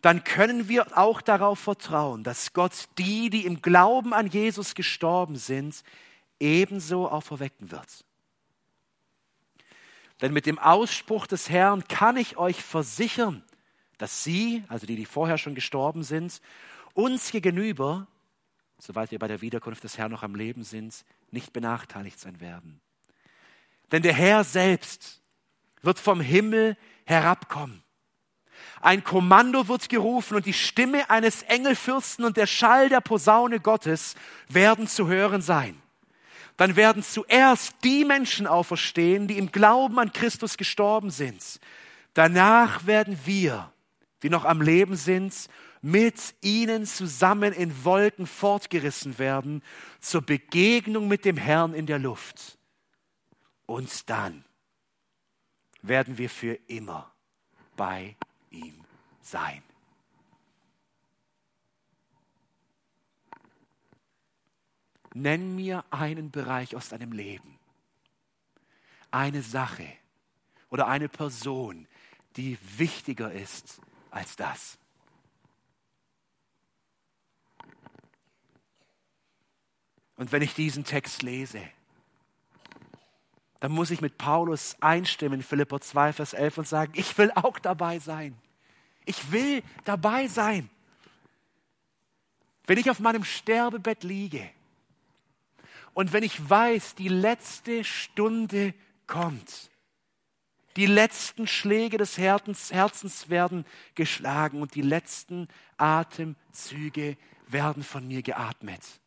dann 0.00 0.22
können 0.22 0.68
wir 0.68 0.98
auch 0.98 1.20
darauf 1.20 1.58
vertrauen, 1.58 2.24
dass 2.24 2.52
Gott 2.52 2.88
die, 2.98 3.30
die 3.30 3.46
im 3.46 3.62
Glauben 3.62 4.12
an 4.12 4.26
Jesus 4.26 4.74
gestorben 4.74 5.36
sind, 5.36 5.82
ebenso 6.38 7.08
auferwecken 7.08 7.70
wird. 7.70 8.04
Denn 10.20 10.32
mit 10.32 10.46
dem 10.46 10.58
Ausspruch 10.58 11.26
des 11.26 11.48
Herrn 11.50 11.88
kann 11.88 12.16
ich 12.16 12.36
euch 12.36 12.62
versichern, 12.62 13.42
dass 13.98 14.22
sie, 14.22 14.62
also 14.68 14.86
die, 14.86 14.96
die 14.96 15.06
vorher 15.06 15.38
schon 15.38 15.54
gestorben 15.54 16.02
sind, 16.02 16.40
uns 16.92 17.30
gegenüber, 17.30 18.06
soweit 18.78 19.10
wir 19.10 19.18
bei 19.18 19.28
der 19.28 19.40
Wiederkunft 19.40 19.82
des 19.84 19.98
Herrn 19.98 20.12
noch 20.12 20.22
am 20.22 20.34
Leben 20.34 20.64
sind, 20.64 21.04
nicht 21.30 21.52
benachteiligt 21.52 22.20
sein 22.20 22.40
werden. 22.40 22.80
Denn 23.90 24.02
der 24.02 24.14
Herr 24.14 24.44
selbst 24.44 25.22
wird 25.84 25.98
vom 25.98 26.20
Himmel 26.20 26.76
herabkommen. 27.04 27.82
Ein 28.80 29.02
Kommando 29.02 29.68
wird 29.68 29.88
gerufen 29.88 30.36
und 30.36 30.46
die 30.46 30.52
Stimme 30.52 31.08
eines 31.10 31.42
Engelfürsten 31.42 32.24
und 32.24 32.36
der 32.36 32.46
Schall 32.46 32.88
der 32.88 33.00
Posaune 33.00 33.60
Gottes 33.60 34.14
werden 34.48 34.86
zu 34.86 35.08
hören 35.08 35.40
sein 35.40 35.80
dann 36.56 36.76
werden 36.76 37.02
zuerst 37.02 37.74
die 37.82 38.04
Menschen 38.04 38.46
auferstehen, 38.46 39.26
die 39.26 39.38
im 39.38 39.50
Glauben 39.50 39.98
an 39.98 40.12
Christus 40.12 40.56
gestorben 40.56 41.10
sind. 41.10 41.60
Danach 42.14 42.86
werden 42.86 43.18
wir, 43.24 43.72
die 44.22 44.30
noch 44.30 44.44
am 44.44 44.62
Leben 44.62 44.96
sind, 44.96 45.34
mit 45.82 46.34
ihnen 46.40 46.86
zusammen 46.86 47.52
in 47.52 47.84
Wolken 47.84 48.26
fortgerissen 48.26 49.18
werden 49.18 49.62
zur 50.00 50.22
Begegnung 50.22 51.08
mit 51.08 51.24
dem 51.24 51.36
Herrn 51.36 51.74
in 51.74 51.86
der 51.86 51.98
Luft. 51.98 52.56
Und 53.66 54.08
dann 54.08 54.44
werden 55.86 56.16
wir 56.16 56.30
für 56.30 56.54
immer 56.66 57.12
bei 57.76 58.16
ihm 58.50 58.84
sein. 59.20 59.62
Nenn 65.12 65.54
mir 65.54 65.84
einen 65.90 66.30
Bereich 66.30 66.74
aus 66.74 66.88
deinem 66.88 67.12
Leben, 67.12 67.58
eine 69.10 69.42
Sache 69.42 69.86
oder 70.70 70.88
eine 70.88 71.08
Person, 71.08 71.86
die 72.36 72.58
wichtiger 72.78 73.30
ist 73.30 73.80
als 74.10 74.36
das. 74.36 74.78
Und 80.16 80.32
wenn 80.32 80.42
ich 80.42 80.54
diesen 80.54 80.84
Text 80.84 81.22
lese, 81.22 81.60
dann 83.64 83.72
muss 83.72 83.90
ich 83.90 84.02
mit 84.02 84.18
Paulus 84.18 84.76
einstimmen, 84.82 85.42
Philipper 85.42 85.80
2, 85.80 86.12
Vers 86.12 86.34
11, 86.34 86.58
und 86.58 86.68
sagen, 86.68 86.92
ich 86.96 87.16
will 87.16 87.30
auch 87.34 87.58
dabei 87.58 87.98
sein. 87.98 88.36
Ich 89.06 89.32
will 89.32 89.62
dabei 89.84 90.28
sein. 90.28 90.68
Wenn 92.66 92.76
ich 92.76 92.90
auf 92.90 93.00
meinem 93.00 93.24
Sterbebett 93.24 94.04
liege 94.04 94.50
und 95.94 96.12
wenn 96.12 96.22
ich 96.22 96.50
weiß, 96.50 96.94
die 96.96 97.08
letzte 97.08 97.84
Stunde 97.84 98.74
kommt, 99.06 99.70
die 100.76 100.84
letzten 100.84 101.46
Schläge 101.46 101.96
des 101.96 102.18
Herzens 102.18 103.30
werden 103.30 103.64
geschlagen 103.94 104.60
und 104.60 104.74
die 104.74 104.82
letzten 104.82 105.48
Atemzüge 105.78 107.16
werden 107.46 107.82
von 107.82 108.06
mir 108.06 108.20
geatmet, 108.20 109.00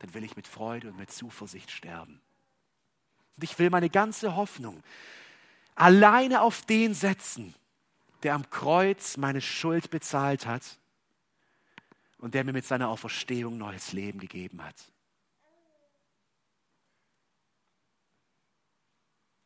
dann 0.00 0.12
will 0.12 0.24
ich 0.24 0.34
mit 0.34 0.48
Freude 0.48 0.88
und 0.88 0.98
mit 0.98 1.12
Zuversicht 1.12 1.70
sterben. 1.70 2.20
Und 3.36 3.44
ich 3.44 3.58
will 3.58 3.70
meine 3.70 3.90
ganze 3.90 4.36
Hoffnung 4.36 4.82
alleine 5.74 6.42
auf 6.42 6.64
den 6.66 6.94
setzen, 6.94 7.54
der 8.22 8.34
am 8.34 8.48
Kreuz 8.50 9.16
meine 9.16 9.40
Schuld 9.40 9.90
bezahlt 9.90 10.46
hat 10.46 10.78
und 12.18 12.34
der 12.34 12.44
mir 12.44 12.52
mit 12.52 12.64
seiner 12.64 12.88
Auferstehung 12.88 13.58
neues 13.58 13.92
Leben 13.92 14.20
gegeben 14.20 14.62
hat. 14.62 14.76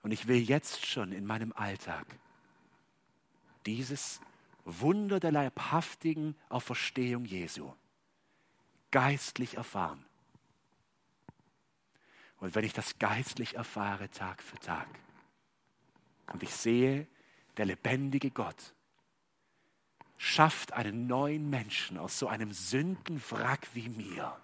Und 0.02 0.12
ich 0.12 0.28
will 0.28 0.38
jetzt 0.38 0.86
schon 0.86 1.10
in 1.10 1.26
meinem 1.26 1.52
Alltag 1.52 2.06
dieses 3.66 4.20
Wunder 4.64 5.18
der 5.18 5.32
leibhaftigen 5.32 6.36
Auferstehung 6.48 7.24
Jesu 7.24 7.72
geistlich 8.90 9.56
erfahren. 9.56 10.05
Und 12.38 12.54
wenn 12.54 12.64
ich 12.64 12.72
das 12.72 12.98
geistlich 12.98 13.54
erfahre 13.54 14.10
Tag 14.10 14.42
für 14.42 14.58
Tag 14.58 14.88
und 16.32 16.42
ich 16.42 16.54
sehe, 16.54 17.06
der 17.56 17.64
lebendige 17.64 18.30
Gott 18.30 18.74
schafft 20.18 20.72
einen 20.72 21.06
neuen 21.06 21.48
Menschen 21.50 21.98
aus 21.98 22.18
so 22.18 22.28
einem 22.28 22.52
Sündenwrack 22.52 23.68
wie 23.74 23.88
mir. 23.88 24.38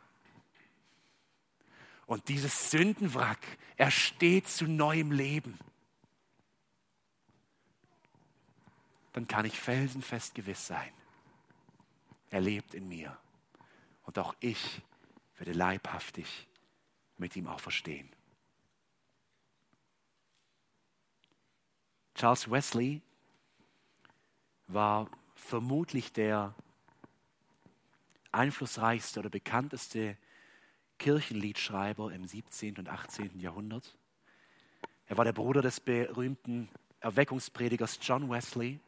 Und 2.06 2.28
dieses 2.28 2.70
Sündenwrack 2.70 3.40
ersteht 3.76 4.48
zu 4.48 4.66
neuem 4.66 5.12
Leben. 5.12 5.58
Dann 9.12 9.26
kann 9.26 9.44
ich 9.44 9.58
felsenfest 9.58 10.34
gewiss 10.34 10.66
sein. 10.66 10.92
Er 12.30 12.40
lebt 12.40 12.74
in 12.74 12.88
mir. 12.88 13.16
Und 14.04 14.18
auch 14.18 14.34
ich 14.40 14.82
werde 15.36 15.52
leibhaftig 15.52 16.48
mit 17.22 17.36
ihm 17.36 17.46
auch 17.46 17.60
verstehen. 17.60 18.10
Charles 22.14 22.50
Wesley 22.50 23.00
war 24.66 25.08
vermutlich 25.34 26.12
der 26.12 26.54
einflussreichste 28.32 29.20
oder 29.20 29.30
bekannteste 29.30 30.18
Kirchenliedschreiber 30.98 32.12
im 32.12 32.26
17. 32.26 32.76
und 32.78 32.88
18. 32.88 33.40
Jahrhundert. 33.40 33.96
Er 35.06 35.16
war 35.16 35.24
der 35.24 35.32
Bruder 35.32 35.62
des 35.62 35.80
berühmten 35.80 36.68
Erweckungspredigers 37.00 37.98
John 38.02 38.30
Wesley 38.30 38.78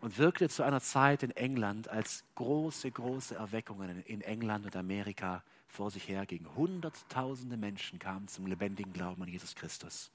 und 0.00 0.18
wirkte 0.18 0.48
zu 0.48 0.62
einer 0.62 0.80
Zeit 0.80 1.22
in 1.22 1.30
England, 1.32 1.88
als 1.88 2.24
große, 2.34 2.90
große 2.90 3.34
Erweckungen 3.34 4.02
in 4.04 4.20
England 4.20 4.66
und 4.66 4.76
Amerika 4.76 5.42
vor 5.74 5.90
sich 5.90 6.08
hergingen. 6.08 6.54
Hunderttausende 6.54 7.56
Menschen 7.56 7.98
kamen 7.98 8.28
zum 8.28 8.46
lebendigen 8.46 8.92
Glauben 8.92 9.20
an 9.22 9.28
Jesus 9.28 9.56
Christus. 9.56 10.12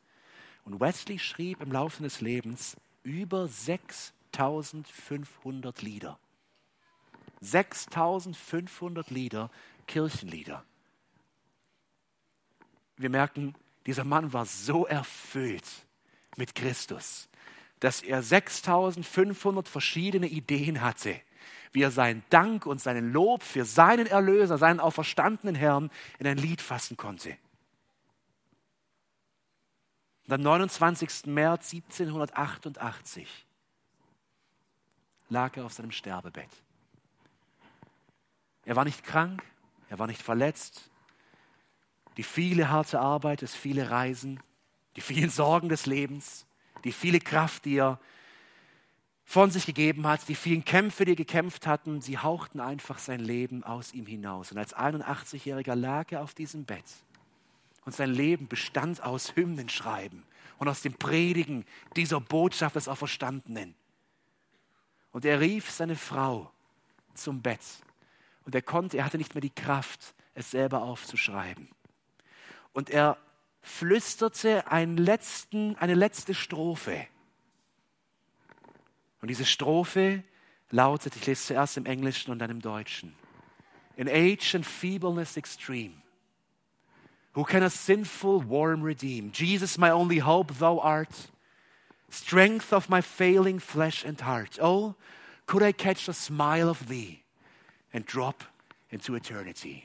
Und 0.64 0.80
Wesley 0.80 1.20
schrieb 1.20 1.62
im 1.62 1.70
Laufe 1.72 2.02
des 2.02 2.22
Lebens 2.22 2.78
über 3.04 3.48
6500 3.48 5.82
Lieder. 5.82 6.18
6500 7.42 9.12
Lieder, 9.12 9.52
Kirchenlieder. 9.86 10.64
Wir 12.96 13.10
merken, 13.10 13.54
dieser 13.86 14.06
Mann 14.06 14.34
war 14.34 14.46
so 14.46 14.86
erfüllt 14.86 15.86
mit 16.38 16.56
Christus, 16.56 17.28
dass 17.80 18.02
er 18.02 18.24
6500 18.24 19.68
verschiedene 19.68 20.28
Ideen 20.28 20.80
hatte, 20.82 21.20
wie 21.72 21.84
er 21.84 21.92
seinen 21.92 22.24
Dank 22.30 22.66
und 22.66 22.82
seinen 22.82 23.12
Lob 23.12 23.44
für 23.44 23.66
seinen 23.66 24.08
Erlöser, 24.08 24.58
seinen 24.58 24.80
auferstandenen 24.80 25.56
Herrn 25.56 25.92
in 26.18 26.28
ein 26.28 26.38
Lied 26.38 26.62
fassen 26.62 26.98
konnte. 26.98 27.38
Und 30.26 30.34
am 30.34 30.42
29. 30.42 31.26
März 31.26 31.74
1788 31.74 33.46
lag 35.30 35.58
er 35.58 35.66
auf 35.66 35.74
seinem 35.74 35.92
Sterbebett. 35.92 36.50
Er 38.66 38.76
war 38.76 38.86
nicht 38.86 39.04
krank, 39.04 39.44
er 39.90 39.98
war 39.98 40.08
nicht 40.08 40.22
verletzt. 40.22 40.92
Die 42.18 42.24
viele 42.24 42.70
harte 42.70 43.00
Arbeit, 43.00 43.42
das 43.42 43.56
viele 43.56 43.90
Reisen, 43.90 44.40
die 44.96 45.02
vielen 45.02 45.30
Sorgen 45.30 45.70
des 45.70 45.86
Lebens, 45.86 46.46
die 46.84 46.92
viele 46.92 47.20
Kraft, 47.20 47.66
die 47.66 47.78
er 47.78 48.00
von 49.30 49.52
sich 49.52 49.68
gegeben 49.68 50.08
hat, 50.08 50.28
die 50.28 50.34
vielen 50.34 50.66
Kämpfe, 50.66 51.06
die 51.06 51.12
er 51.12 51.16
gekämpft 51.16 51.68
hatten, 51.68 52.02
sie 52.02 52.18
hauchten 52.18 52.60
einfach 52.60 52.98
sein 52.98 53.20
Leben 53.20 53.64
aus 53.64 53.94
ihm 53.94 54.08
hinaus. 54.08 54.52
Und 54.52 54.58
als 54.58 54.76
81-Jähriger 54.76 55.76
lag 55.76 56.12
er 56.12 56.24
auf 56.24 56.34
diesem 56.34 56.66
Bett. 56.66 56.84
Und 57.86 57.94
sein 57.94 58.10
Leben 58.10 58.48
bestand 58.48 59.04
aus 59.04 59.36
Hymnenschreiben 59.36 60.24
und 60.58 60.68
aus 60.68 60.82
dem 60.82 60.96
Predigen 60.96 61.64
dieser 61.96 62.20
Botschaft 62.20 62.76
des 62.76 62.88
Auferstandenen. 62.88 63.76
Und 65.12 65.26
er 65.26 65.40
rief 65.40 65.70
seine 65.70 65.96
Frau 65.96 66.52
zum 67.14 67.44
Bett. 67.44 67.62
Und 68.46 68.56
er 68.56 68.64
konnte, 68.64 68.98
er 68.98 69.06
hatte 69.06 69.20
nicht 69.20 69.36
mehr 69.36 69.42
die 69.42 69.52
Kraft, 69.52 70.16
es 70.34 70.50
selber 70.50 70.82
aufzuschreiben. 70.82 71.70
Und 72.74 72.90
er 72.90 73.16
flüsterte 73.62 74.72
einen 74.72 74.98
letzten, 74.98 75.76
eine 75.76 75.94
letzte 75.94 76.34
Strophe 76.34 77.06
und 79.22 79.28
diese 79.28 79.46
Strophe 79.46 80.24
lautet, 80.72 81.16
ich 81.16 81.26
lese 81.26 81.48
zuerst 81.48 81.78
im 81.78 81.86
Englischen 81.86 82.32
und 82.32 82.40
dann 82.40 82.50
im 82.50 82.62
Deutschen. 82.62 83.14
In 83.96 84.08
age 84.08 84.56
and 84.56 84.66
feebleness 84.66 85.36
extreme, 85.36 86.02
who 87.34 87.44
can 87.44 87.64
a 87.64 87.70
sinful 87.70 88.48
worm 88.48 88.82
redeem? 88.82 89.32
Jesus, 89.34 89.78
my 89.78 89.92
only 89.92 90.20
hope, 90.20 90.54
thou 90.60 90.80
art, 90.80 91.32
strength 92.10 92.72
of 92.72 92.90
my 92.90 93.02
failing 93.02 93.60
flesh 93.60 94.06
and 94.06 94.22
heart. 94.22 94.58
Oh, 94.62 94.96
could 95.46 95.64
I 95.64 95.74
catch 95.74 96.08
a 96.08 96.14
smile 96.14 96.70
of 96.70 96.88
thee 96.88 97.24
and 97.94 98.06
drop 98.06 98.46
into 98.90 99.16
eternity? 99.16 99.84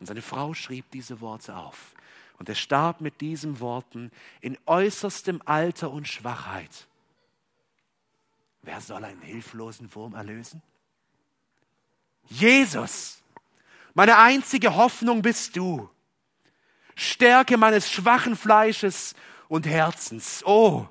Und 0.00 0.06
seine 0.06 0.22
Frau 0.22 0.54
schrieb 0.54 0.90
diese 0.90 1.20
Worte 1.20 1.54
auf. 1.54 1.94
Und 2.38 2.48
er 2.48 2.54
starb 2.54 3.00
mit 3.00 3.20
diesen 3.20 3.60
Worten 3.60 4.10
in 4.40 4.58
äußerstem 4.66 5.42
Alter 5.44 5.92
und 5.92 6.08
Schwachheit 6.08 6.88
Wer 8.62 8.80
soll 8.80 9.04
einen 9.04 9.20
hilflosen 9.20 9.92
Wurm 9.94 10.14
erlösen? 10.14 10.62
Jesus, 12.28 13.22
meine 13.94 14.18
einzige 14.18 14.76
Hoffnung 14.76 15.22
bist 15.22 15.56
du. 15.56 15.90
Stärke 16.94 17.56
meines 17.56 17.90
schwachen 17.90 18.36
Fleisches 18.36 19.14
und 19.48 19.66
Herzens. 19.66 20.44
Oh, 20.46 20.86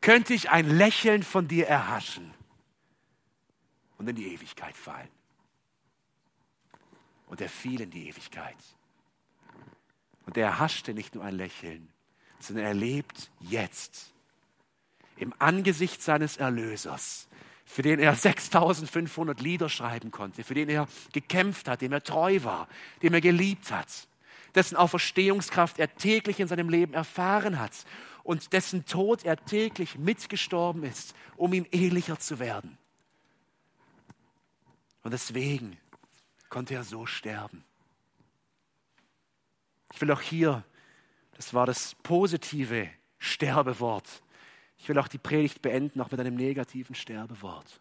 könnte 0.00 0.32
ich 0.34 0.50
ein 0.50 0.70
Lächeln 0.78 1.22
von 1.22 1.48
dir 1.48 1.66
erhaschen 1.66 2.32
und 3.98 4.08
in 4.08 4.16
die 4.16 4.32
Ewigkeit 4.32 4.76
fallen. 4.76 5.08
Und 7.26 7.40
er 7.40 7.48
fiel 7.48 7.80
in 7.80 7.90
die 7.90 8.08
Ewigkeit. 8.08 8.56
Und 10.24 10.36
er 10.36 10.46
erhaschte 10.46 10.94
nicht 10.94 11.14
nur 11.14 11.24
ein 11.24 11.34
Lächeln, 11.34 11.92
sondern 12.38 12.64
er 12.64 12.74
lebt 12.74 13.30
jetzt 13.40 14.12
im 15.20 15.34
Angesicht 15.38 16.02
seines 16.02 16.36
Erlösers, 16.36 17.28
für 17.64 17.82
den 17.82 17.98
er 17.98 18.14
6500 18.16 19.40
Lieder 19.40 19.68
schreiben 19.68 20.10
konnte, 20.10 20.44
für 20.44 20.54
den 20.54 20.68
er 20.68 20.88
gekämpft 21.12 21.68
hat, 21.68 21.80
dem 21.80 21.92
er 21.92 22.02
treu 22.02 22.42
war, 22.42 22.68
dem 23.02 23.14
er 23.14 23.20
geliebt 23.20 23.70
hat, 23.70 24.08
dessen 24.54 24.76
Auferstehungskraft 24.76 25.78
er 25.78 25.94
täglich 25.96 26.40
in 26.40 26.48
seinem 26.48 26.68
Leben 26.68 26.94
erfahren 26.94 27.58
hat 27.58 27.72
und 28.22 28.52
dessen 28.52 28.84
Tod 28.84 29.24
er 29.24 29.36
täglich 29.44 29.98
mitgestorben 29.98 30.84
ist, 30.84 31.14
um 31.36 31.52
ihm 31.52 31.66
ähnlicher 31.72 32.18
zu 32.18 32.38
werden. 32.38 32.76
Und 35.02 35.12
deswegen 35.12 35.78
konnte 36.50 36.74
er 36.74 36.84
so 36.84 37.06
sterben. 37.06 37.64
Ich 39.94 40.00
will 40.00 40.10
auch 40.10 40.20
hier, 40.20 40.64
das 41.32 41.54
war 41.54 41.64
das 41.64 41.94
positive 42.02 42.90
Sterbewort, 43.18 44.22
ich 44.78 44.88
will 44.88 44.98
auch 44.98 45.08
die 45.08 45.18
Predigt 45.18 45.60
beenden, 45.60 45.98
noch 45.98 46.10
mit 46.10 46.20
einem 46.20 46.36
negativen 46.36 46.94
Sterbewort. 46.94 47.80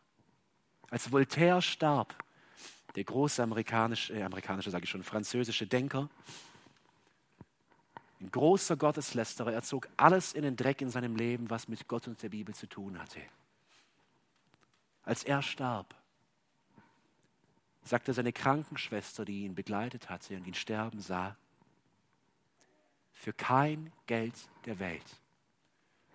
Als 0.89 1.11
Voltaire 1.11 1.61
starb, 1.61 2.15
der 2.95 3.03
große 3.03 3.41
amerikanische, 3.43 4.13
äh, 4.13 4.23
amerikanische 4.23 4.71
sage 4.71 4.85
ich 4.85 4.89
schon, 4.89 5.03
französische 5.03 5.67
Denker, 5.67 6.09
ein 8.19 8.31
großer 8.31 8.77
Gotteslästerer, 8.77 9.53
er 9.53 9.61
zog 9.61 9.87
alles 9.95 10.33
in 10.33 10.41
den 10.41 10.55
Dreck 10.55 10.81
in 10.81 10.89
seinem 10.89 11.15
Leben, 11.15 11.51
was 11.51 11.67
mit 11.67 11.87
Gott 11.87 12.07
und 12.07 12.21
der 12.23 12.29
Bibel 12.29 12.55
zu 12.55 12.67
tun 12.67 12.99
hatte. 12.99 13.21
Als 15.03 15.23
er 15.23 15.43
starb, 15.43 15.93
sagte 17.83 18.13
seine 18.13 18.33
Krankenschwester, 18.33 19.23
die 19.23 19.45
ihn 19.45 19.53
begleitet 19.53 20.09
hatte 20.09 20.35
und 20.35 20.47
ihn 20.47 20.55
sterben 20.55 20.99
sah, 20.99 21.37
für 23.13 23.33
kein 23.33 23.93
Geld 24.07 24.33
der 24.65 24.79
Welt 24.79 25.05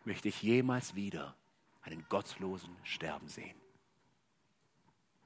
möchte 0.04 0.28
ich 0.28 0.42
jemals 0.42 0.94
wieder 0.94 1.34
einen 1.82 2.04
Gottlosen 2.08 2.76
sterben 2.84 3.28
sehen. 3.28 3.56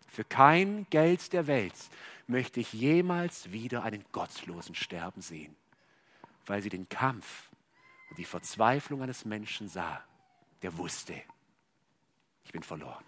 Für 0.08 0.24
kein 0.24 0.86
Geld 0.90 1.32
der 1.32 1.46
Welt 1.46 1.74
möchte 2.26 2.60
ich 2.60 2.72
jemals 2.72 3.52
wieder 3.52 3.82
einen 3.82 4.04
Gottlosen 4.12 4.74
sterben 4.74 5.20
sehen, 5.20 5.54
weil 6.46 6.62
sie 6.62 6.70
den 6.70 6.88
Kampf 6.88 7.50
und 8.10 8.18
die 8.18 8.24
Verzweiflung 8.24 9.02
eines 9.02 9.24
Menschen 9.24 9.68
sah, 9.68 10.02
der 10.62 10.76
wusste, 10.78 11.20
ich 12.44 12.52
bin 12.52 12.62
verloren. 12.62 13.04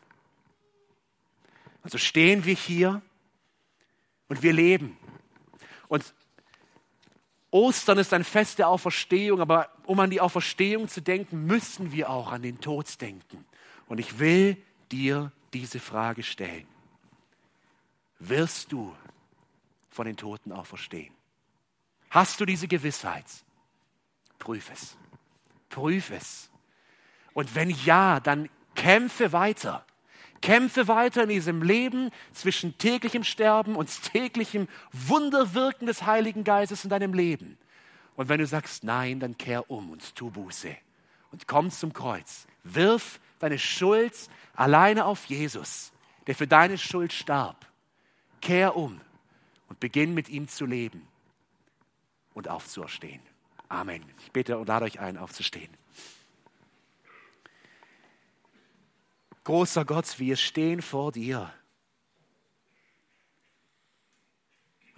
Also 1.82 1.96
stehen 1.96 2.44
wir 2.44 2.54
hier 2.54 3.00
und 4.28 4.42
wir 4.42 4.52
leben. 4.52 4.98
Und 5.86 6.12
Ostern 7.50 7.98
ist 7.98 8.12
ein 8.12 8.24
Fest 8.24 8.58
der 8.58 8.68
Auferstehung, 8.68 9.40
aber 9.40 9.70
um 9.88 9.98
an 10.00 10.10
die 10.10 10.20
Auferstehung 10.20 10.86
zu 10.86 11.00
denken, 11.00 11.46
müssen 11.46 11.92
wir 11.92 12.10
auch 12.10 12.30
an 12.30 12.42
den 12.42 12.60
Tod 12.60 13.00
denken. 13.00 13.46
Und 13.86 13.98
ich 13.98 14.18
will 14.18 14.58
dir 14.92 15.32
diese 15.54 15.80
Frage 15.80 16.22
stellen. 16.22 16.66
Wirst 18.18 18.70
du 18.70 18.94
von 19.88 20.04
den 20.04 20.18
Toten 20.18 20.52
auferstehen? 20.52 21.14
Hast 22.10 22.38
du 22.38 22.44
diese 22.44 22.68
Gewissheit? 22.68 23.24
Prüf 24.38 24.70
es. 24.70 24.98
Prüf 25.70 26.10
es. 26.10 26.50
Und 27.32 27.54
wenn 27.54 27.70
ja, 27.70 28.20
dann 28.20 28.50
kämpfe 28.74 29.32
weiter. 29.32 29.86
Kämpfe 30.42 30.86
weiter 30.86 31.22
in 31.22 31.30
diesem 31.30 31.62
Leben 31.62 32.10
zwischen 32.34 32.76
täglichem 32.76 33.24
Sterben 33.24 33.74
und 33.74 34.02
täglichem 34.02 34.68
Wunderwirken 34.92 35.86
des 35.86 36.04
Heiligen 36.04 36.44
Geistes 36.44 36.84
in 36.84 36.90
deinem 36.90 37.14
Leben. 37.14 37.56
Und 38.18 38.28
wenn 38.28 38.40
du 38.40 38.48
sagst 38.48 38.82
Nein, 38.82 39.20
dann 39.20 39.38
kehr 39.38 39.70
um 39.70 39.92
und 39.92 40.16
tu 40.16 40.28
Buße 40.28 40.76
und 41.30 41.46
komm 41.46 41.70
zum 41.70 41.92
Kreuz. 41.92 42.48
Wirf 42.64 43.20
deine 43.38 43.60
Schuld 43.60 44.12
alleine 44.54 45.04
auf 45.04 45.26
Jesus, 45.26 45.92
der 46.26 46.34
für 46.34 46.48
deine 46.48 46.78
Schuld 46.78 47.12
starb. 47.12 47.64
Kehr 48.40 48.74
um 48.74 49.00
und 49.68 49.78
beginn 49.78 50.14
mit 50.14 50.28
ihm 50.30 50.48
zu 50.48 50.66
leben 50.66 51.06
und 52.34 52.48
aufzuerstehen. 52.48 53.22
Amen. 53.68 54.04
Ich 54.18 54.32
bete 54.32 54.58
und 54.58 54.66
lade 54.66 54.86
euch 54.86 54.98
ein, 54.98 55.16
aufzustehen. 55.16 55.72
Großer 59.44 59.84
Gott, 59.84 60.18
wir 60.18 60.34
stehen 60.34 60.82
vor 60.82 61.12
dir. 61.12 61.54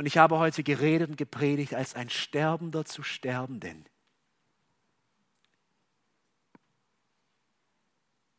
Und 0.01 0.07
ich 0.07 0.17
habe 0.17 0.39
heute 0.39 0.63
geredet 0.63 1.11
und 1.11 1.17
gepredigt 1.17 1.75
als 1.75 1.95
ein 1.95 2.09
Sterbender 2.09 2.87
zu 2.87 3.03
Sterbenden. 3.03 3.85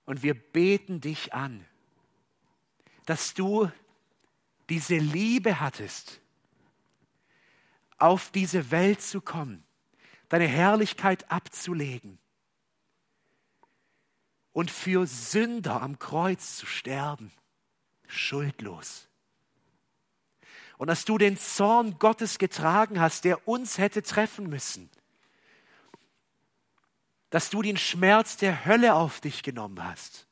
Und 0.05 0.24
wir 0.24 0.34
beten 0.34 1.01
dich 1.01 1.36
an, 1.36 1.64
dass 3.05 3.36
du 3.36 3.72
diese 4.70 4.97
Liebe 4.97 5.59
hattest, 5.59 6.20
auf 7.99 8.32
diese 8.32 8.72
Welt 8.72 9.03
zu 9.03 9.22
kommen, 9.22 9.64
deine 10.30 10.47
Herrlichkeit 10.47 11.30
abzulegen 11.30 12.18
und 14.51 14.72
für 14.72 15.05
Sünder 15.05 15.84
am 15.84 15.99
Kreuz 15.99 16.57
zu 16.57 16.66
sterben, 16.66 17.32
schuldlos. 18.07 19.11
Und 20.82 20.88
dass 20.88 21.06
du 21.06 21.20
den 21.20 21.38
Zorn 21.38 22.00
Gottes 22.00 22.40
getragen 22.40 23.00
hast, 23.00 23.24
der 23.24 23.48
uns 23.48 23.78
hätte 23.78 24.02
treffen 24.02 24.50
müssen. 24.50 24.90
Dass 27.30 27.52
du 27.52 27.62
den 27.62 27.78
Schmerz 27.78 28.36
der 28.36 28.66
Hölle 28.66 28.96
auf 28.96 29.22
dich 29.22 29.44
genommen 29.44 29.84
hast. 29.84 30.26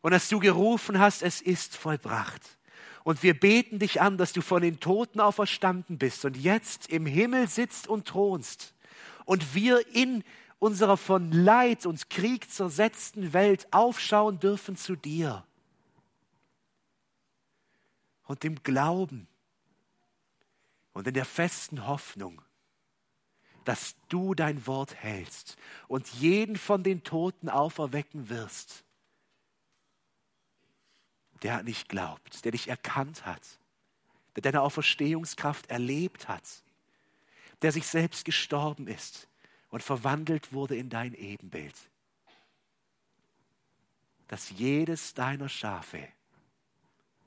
Und 0.00 0.10
dass 0.10 0.28
du 0.28 0.40
gerufen 0.40 0.98
hast, 0.98 1.22
es 1.22 1.40
ist 1.40 1.76
vollbracht. 1.76 2.58
Und 3.04 3.22
wir 3.22 3.38
beten 3.38 3.78
dich 3.78 4.00
an, 4.00 4.18
dass 4.18 4.32
du 4.32 4.42
von 4.42 4.62
den 4.62 4.80
Toten 4.80 5.20
auferstanden 5.20 5.96
bist 5.96 6.24
und 6.24 6.36
jetzt 6.36 6.88
im 6.88 7.06
Himmel 7.06 7.46
sitzt 7.46 7.86
und 7.86 8.08
thronst. 8.08 8.74
Und 9.26 9.54
wir 9.54 9.86
in 9.94 10.24
unserer 10.58 10.96
von 10.96 11.30
Leid 11.30 11.86
und 11.86 12.10
Krieg 12.10 12.50
zersetzten 12.50 13.32
Welt 13.32 13.68
aufschauen 13.70 14.40
dürfen 14.40 14.74
zu 14.74 14.96
dir. 14.96 15.44
Und 18.24 18.44
im 18.44 18.62
Glauben 18.62 19.28
und 20.92 21.06
in 21.06 21.14
der 21.14 21.24
festen 21.24 21.86
Hoffnung, 21.86 22.40
dass 23.64 23.96
du 24.08 24.34
dein 24.34 24.66
Wort 24.66 24.94
hältst 24.94 25.56
und 25.88 26.08
jeden 26.14 26.56
von 26.56 26.82
den 26.82 27.02
Toten 27.02 27.48
auferwecken 27.48 28.28
wirst, 28.28 28.84
der 31.42 31.62
nicht 31.62 31.88
glaubt, 31.88 32.44
der 32.44 32.52
dich 32.52 32.68
erkannt 32.68 33.26
hat, 33.26 33.42
der 34.34 34.42
deine 34.42 34.62
Auferstehungskraft 34.62 35.68
erlebt 35.70 36.28
hat, 36.28 36.62
der 37.62 37.72
sich 37.72 37.86
selbst 37.86 38.24
gestorben 38.24 38.86
ist 38.86 39.28
und 39.70 39.82
verwandelt 39.82 40.52
wurde 40.52 40.76
in 40.76 40.88
dein 40.88 41.14
Ebenbild. 41.14 41.74
Dass 44.28 44.50
jedes 44.50 45.14
deiner 45.14 45.48
Schafe 45.48 46.08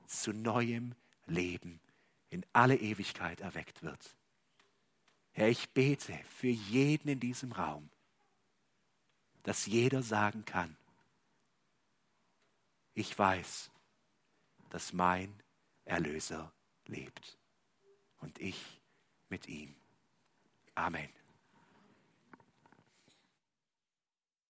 zu 0.08 0.32
neuem 0.32 0.94
Leben 1.26 1.80
in 2.30 2.44
alle 2.52 2.76
Ewigkeit 2.76 3.40
erweckt 3.40 3.82
wird. 3.82 4.16
Herr, 5.32 5.48
ich 5.48 5.70
bete 5.70 6.18
für 6.28 6.48
jeden 6.48 7.08
in 7.08 7.20
diesem 7.20 7.52
Raum, 7.52 7.88
dass 9.44 9.66
jeder 9.66 10.02
sagen 10.02 10.44
kann, 10.44 10.76
ich 12.94 13.16
weiß, 13.16 13.70
dass 14.70 14.92
mein 14.92 15.32
Erlöser 15.84 16.52
lebt 16.86 17.38
und 18.20 18.38
ich 18.40 18.80
mit 19.28 19.46
ihm. 19.46 19.74
Amen. 20.74 21.17